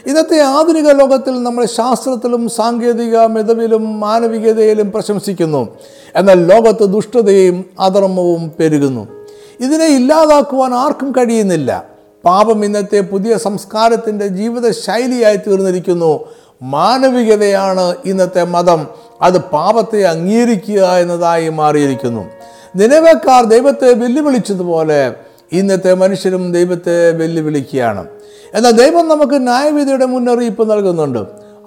[0.07, 5.69] ഇന്നത്തെ ആധുനിക ലോകത്തിൽ നമ്മൾ ശാസ്ത്രത്തിലും സാങ്കേതിക മിതവിലും മാനവികതയിലും പ്രശംസിക്കുന്നു.
[6.17, 9.20] എന്നാൽ ലോകത്ത് ദുഷ്ടതയും അധർമ്മവും പെരുകുന്നു.
[9.61, 11.85] ഇതിനെ ഇല്ലാതാക്കുവാൻ ആർക്കും കഴിയുന്നില്ല.
[12.25, 16.29] പാപം ഇന്നത്തെ പുതിയ സംസ്കാരത്തിന്റെ ജീവിത ശൈലിയായി തീർന്നിരിക്കുന്നു.
[16.63, 18.87] മാനവികതയാണ് ഇന്നത്തെ മതം.
[19.23, 22.29] അത് പാപത്തെ അംഗീകരിക്കുക എന്നതായി മാറിയിരിക്കുന്നു.
[22.77, 25.15] നിലവേക്കാർ ദൈവത്തെ വെല്ലുവിളിച്ചതുപോലെ
[25.53, 28.07] ഇന്നത്തെ മനുഷ്യരും ദൈവത്തെ വെല്ലുവിളിക്കുകയാണ്.
[28.55, 31.19] എന്നാൽ ദൈവം നമുക്ക് ന്യായവിധിയുടെ മുന്നറിയിപ്പ് നൽകുന്നുണ്ട്.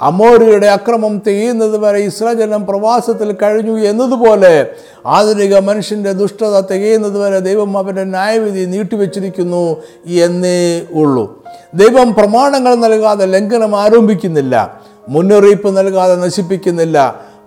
[0.04, 4.54] അമോരിയുടെ അക്രമം തെയ്യുന്നത് വരെ ഇസ്രാജനം പ്രവാസത്തിൽ കഴിഞ്ഞു എന്നതുപോലെ
[5.06, 9.63] ആധുനിക മനുഷ്യന്റെ ദുഷ്ടത തികയുന്നത് വരെ ദൈവം അവന്റെ ന്യായവിധി നീട്ടിവെച്ചിരിക്കുന്നു
[10.06, 11.26] എന്നേ ഉള്ളൂ.
[11.76, 16.98] ദൈവം പ്രമാണങ്ങൾ നൽകാതെ ലംഘനം ആരംഭിക്കുന്നില്ല മുന്നറിയിപ്പ് നൽകാതെ നശിപ്പിക്കുന്നില്ല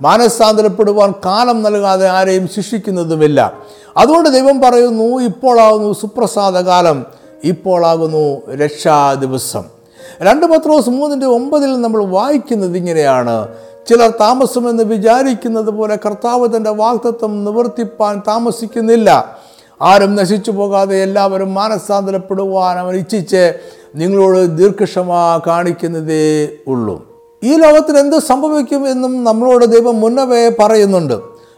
[0.03, 3.53] മാനസാന്തരപ്പെടുവാൻ കാലം നൽകാതെ ആരെയും ശിക്ഷിക്കുന്നതുമില്ല.
[3.97, 7.07] അതുകൊണ്ട് ദൈവം പറയുന്നു ഇപ്പോളാകുന്നു സുപ്രസാദ കാലം
[7.45, 8.25] ഇപ്പോളാകുന്നു
[8.57, 9.76] രക്ഷാ ദിവസം
[10.23, 13.49] രണ്ട് പത്രോസ് മൂന്നിന്റെ ഒമ്പതിൽ നമ്മൾ വായിക്കുന്നത് ഇങ്ങനെയാണ്.
[13.88, 19.38] ചിലർ താമസമെന്ന് വിചാരിക്കുന്നത് പോലെ കർത്താവ് തന്റെ വാക്തത്വം നിവർത്തിപ്പാൻ താമസിക്കുന്നില്ല.
[19.83, 23.55] ആരും നശിച്ചു പോകാതെ എല്ലാവരും മാനസാന്തരപ്പെടുവാൻ അവൻ ഇച്ഛിച്ച്
[23.95, 27.16] നിങ്ങളോട് ദീർഘക്ഷമ കാണിക്കുന്നതേ ഉള്ളൂ.
[27.45, 31.14] ഈ ലോകത്തിൽ എന്ത് സംഭവിക്കും എന്നും നമ്മളോട് ദൈവം മുന്നവേ പറയുന്നുണ്ട്.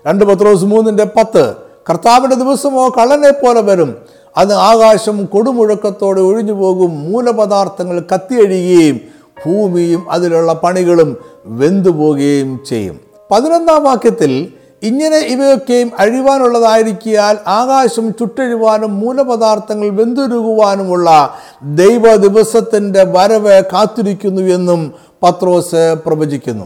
[0.06, 1.54] രണ്ട് പത്രോസ് മൂന്നിന്റെ പത്ത്
[1.90, 3.96] കർത്താവിന്റെ ദിവസമോ കള്ളനെ പോലെ വരും.
[4.36, 7.12] അത് ആകാശം കൊടുമുഴക്കത്തോടെ ഒഴിഞ്ഞു പോകും.
[7.12, 9.00] മൂലപദാർത്ഥങ്ങൾ കത്തിയഴിയുകയും
[9.46, 13.00] ഭൂമിയും അതിലുള്ള പണികളും വെന്തുപോകുകയും ചെയ്യും.
[13.30, 25.96] പതിനൊന്നാം വാക്യത്തിൽ ഇങ്ങനെ ഇവയൊക്കെയും അഴിവാനുള്ളതായിരിക്കിയാൽ ആകാശം ചുട്ടഴിവാനും മൂലപദാർത്ഥങ്ങൾ വെന്തുരുകുവാനുമുള്ള ദൈവ ദിവസത്തിന്റെ വരവ് കാത്തിരിക്കുന്നു എന്നും പത്രോസ്
[26.06, 26.64] പ്രവചിക്കുന്നു.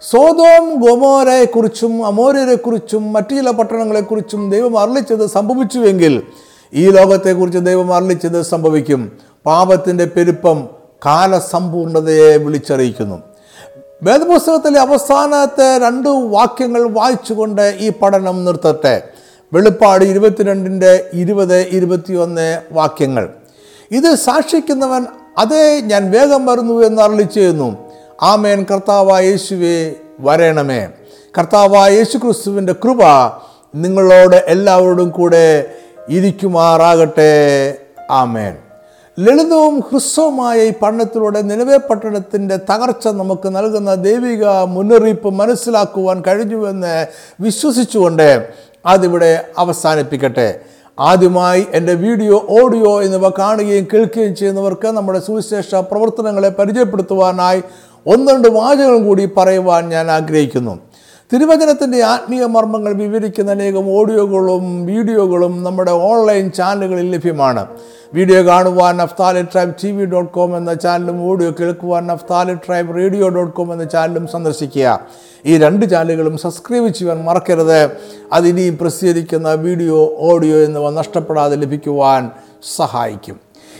[0.00, 6.22] സോതോം ഗൊമോരയെക്കുറിച്ചും അമോര്യരെക്കുറിച്ചും മറ്റു ചില പട്ടണങ്ങളെക്കുറിച്ചും ദൈവം അറിളിച്ചത് സംഭവിച്ചുവെങ്കിൽ
[6.74, 9.12] ഈ ലോകത്തെക്കുറിച്ച് ദൈവം അറിളിച്ചത് സംഭവിക്കും.
[9.46, 10.68] പാപത്തിന്റെ പെരുപ്പം
[11.06, 13.22] കാലസമ്പൂർണതയെ വിളിച്ചറിയിക്കുന്നു.
[14.02, 19.02] വേദപുസ്തകത്തിലെ അവസാനത്തെ രണ്ട് വാക്യങ്ങൾ വായിച്ചുകൊണ്ട് ഈ പഠനം നിർത്തട്ടെ.
[19.52, 23.28] വെളുപ്പാട് ഇരുപത്തിരണ്ടിന്റെ ഇരുപത് ഇരുപത്തിയൊന്ന് വാക്യങ്ങൾ.
[23.90, 25.06] ഇത് സാക്ഷിക്കുന്നവൻ
[25.38, 27.26] അതേ ഞാൻ വേഗം വരുന്നു എന്ന് അരളി
[28.22, 28.66] ആമേൻ.
[28.70, 30.88] കർത്താവായ യേശുവെ വരണമേ.
[31.38, 32.98] കർത്താവായ യേശു ക്രിസ്തുവിന്റെ കൃപ
[33.74, 35.74] നിങ്ങളോട് എല്ലാവരോടും കൂടെ
[36.10, 37.30] ഇരിക്കുമാറാകട്ടെ.
[38.10, 38.56] ആമേൻ.
[39.20, 47.06] ലളിതവും ഹ്രസ്വമായ ഈ പഠനത്തിലൂടെ നിലവേ പട്ടണത്തിന്റെ തകർച്ച നമുക്ക് നൽകുന്ന ദൈവിക മുന്നറിയിപ്പ് മനസ്സിലാക്കുവാൻ കഴിഞ്ഞുവെന്ന്
[47.40, 48.48] വിശ്വസിച്ചുകൊണ്ട്
[48.86, 50.60] അതിവിടെ അവസാനിപ്പിക്കട്ടെ.
[51.00, 57.62] ആദ്യമായി എന്റെ വീഡിയോ ഓഡിയോ എന്നിവ കാണുകയും കേൾക്കുകയും ചെയ്യുന്നവർക്ക് നമ്മുടെ സുവിശേഷ പ്രവർത്തനങ്ങളെ പരിചയപ്പെടുത്തുവാനായി
[58.06, 60.78] ഒന്ന് രണ്ട് വാചകങ്ങൾ കൂടി പറയുവാൻ ഞാൻ ആഗ്രഹിക്കുന്നു.
[61.32, 67.62] തിരുവചനത്തിന്റെ ആത്മീയ മർമ്മങ്ങൾ വിവരിക്കുന്ന അനേകം ഓഡിയോകളും വീഡിയോകളും നമ്മുടെ ഓൺലൈൻ ചാനലുകളിൽ ലഭ്യമാണ്.
[68.16, 73.28] വീഡിയോ കാണുവാൻ Naphtali tribe T V dot com എന്ന ചാനലും ഓഡിയോ കേൾക്കുവാൻ Naphtali tribe radio
[73.34, 74.94] dot com എന്ന ചാനലും സന്ദർശിക്കുക.
[75.50, 77.80] ഈ രണ്ട് ചാനലുകളും സബ്സ്ക്രൈബ് ചെയ്യാൻ മറക്കരുത്.
[78.38, 79.98] അതിനി പ്രസിദ്ധീകരിക്കുന്ന വീഡിയോ
[80.30, 82.30] ഓഡിയോ എന്നിവ നഷ്ടപ്പെടാതെ ലഭിക്കുവാൻ
[82.76, 83.36] സഹായിക്കും.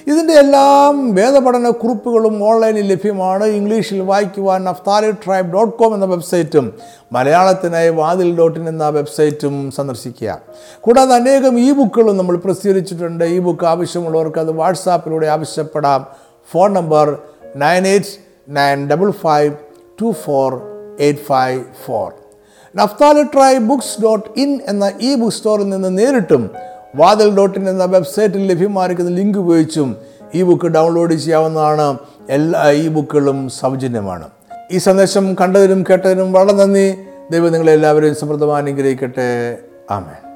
[0.09, 3.45] ഇതിന്റെ എല്ലാം വേദപഠന കുറിപ്പുകളും ഓൺലൈനിൽ ലഭ്യമാണ്.
[3.45, 6.75] ഇംഗ്ലീഷിൽ വായിക്കുവാൻ നഫ്താലി ട്രൈബ് ഡോട്ട് കോം എന്ന വെബ്സൈറ്റും
[7.13, 10.39] മലയാളത്തിനായി വാതിൽ ഡോട്ട് ഇൻ എന്ന വെബ്സൈറ്റും സന്ദർശിക്കുക.
[10.81, 13.25] കൂടാതെ അനേകം ഇ ബുക്കുകളും നമ്മൾ പ്രസിദ്ധീകരിച്ചിട്ടുണ്ട്.
[13.25, 16.07] ഇ ബുക്ക് ആവശ്യമുള്ളവർക്ക് അത് വാട്സാപ്പിലൂടെ ആവശ്യപ്പെടാം.
[16.53, 17.19] Phone number
[17.57, 18.15] nine eight
[18.49, 19.53] nine double five
[20.03, 20.61] two four
[21.01, 22.13] eight five four.
[22.77, 26.51] Naphtali tribe books dot in എന്ന ഇ ബുക്ക് സ്റ്റോറിൽ നിന്ന് നേരിട്ടും
[26.97, 29.97] വാതിൽ ഡോട്ട് ഇൻ എന്ന വെബ്സൈറ്റിൽ ലഭ്യമായിരിക്കുന്ന ലിങ്ക് ഉപയോഗിച്ചും
[30.35, 31.99] ഈ ബുക്ക് ഡൗൺലോഡ് ചെയ്യാവുന്നതാണ്.
[32.31, 34.29] എല്ലാ ഈ ബുക്കുകളും സൗജന്യമാണ്.
[34.73, 36.95] ഈ സന്ദേശം കണ്ടതിനും കേട്ടതിനും വളരെ നന്ദി.
[37.31, 39.59] ദൈവം നിങ്ങളെല്ലാവരെയും സമൃദ്ധമായി അനുഗ്രഹിക്കട്ടെ.
[39.91, 40.28] ആമേൻ.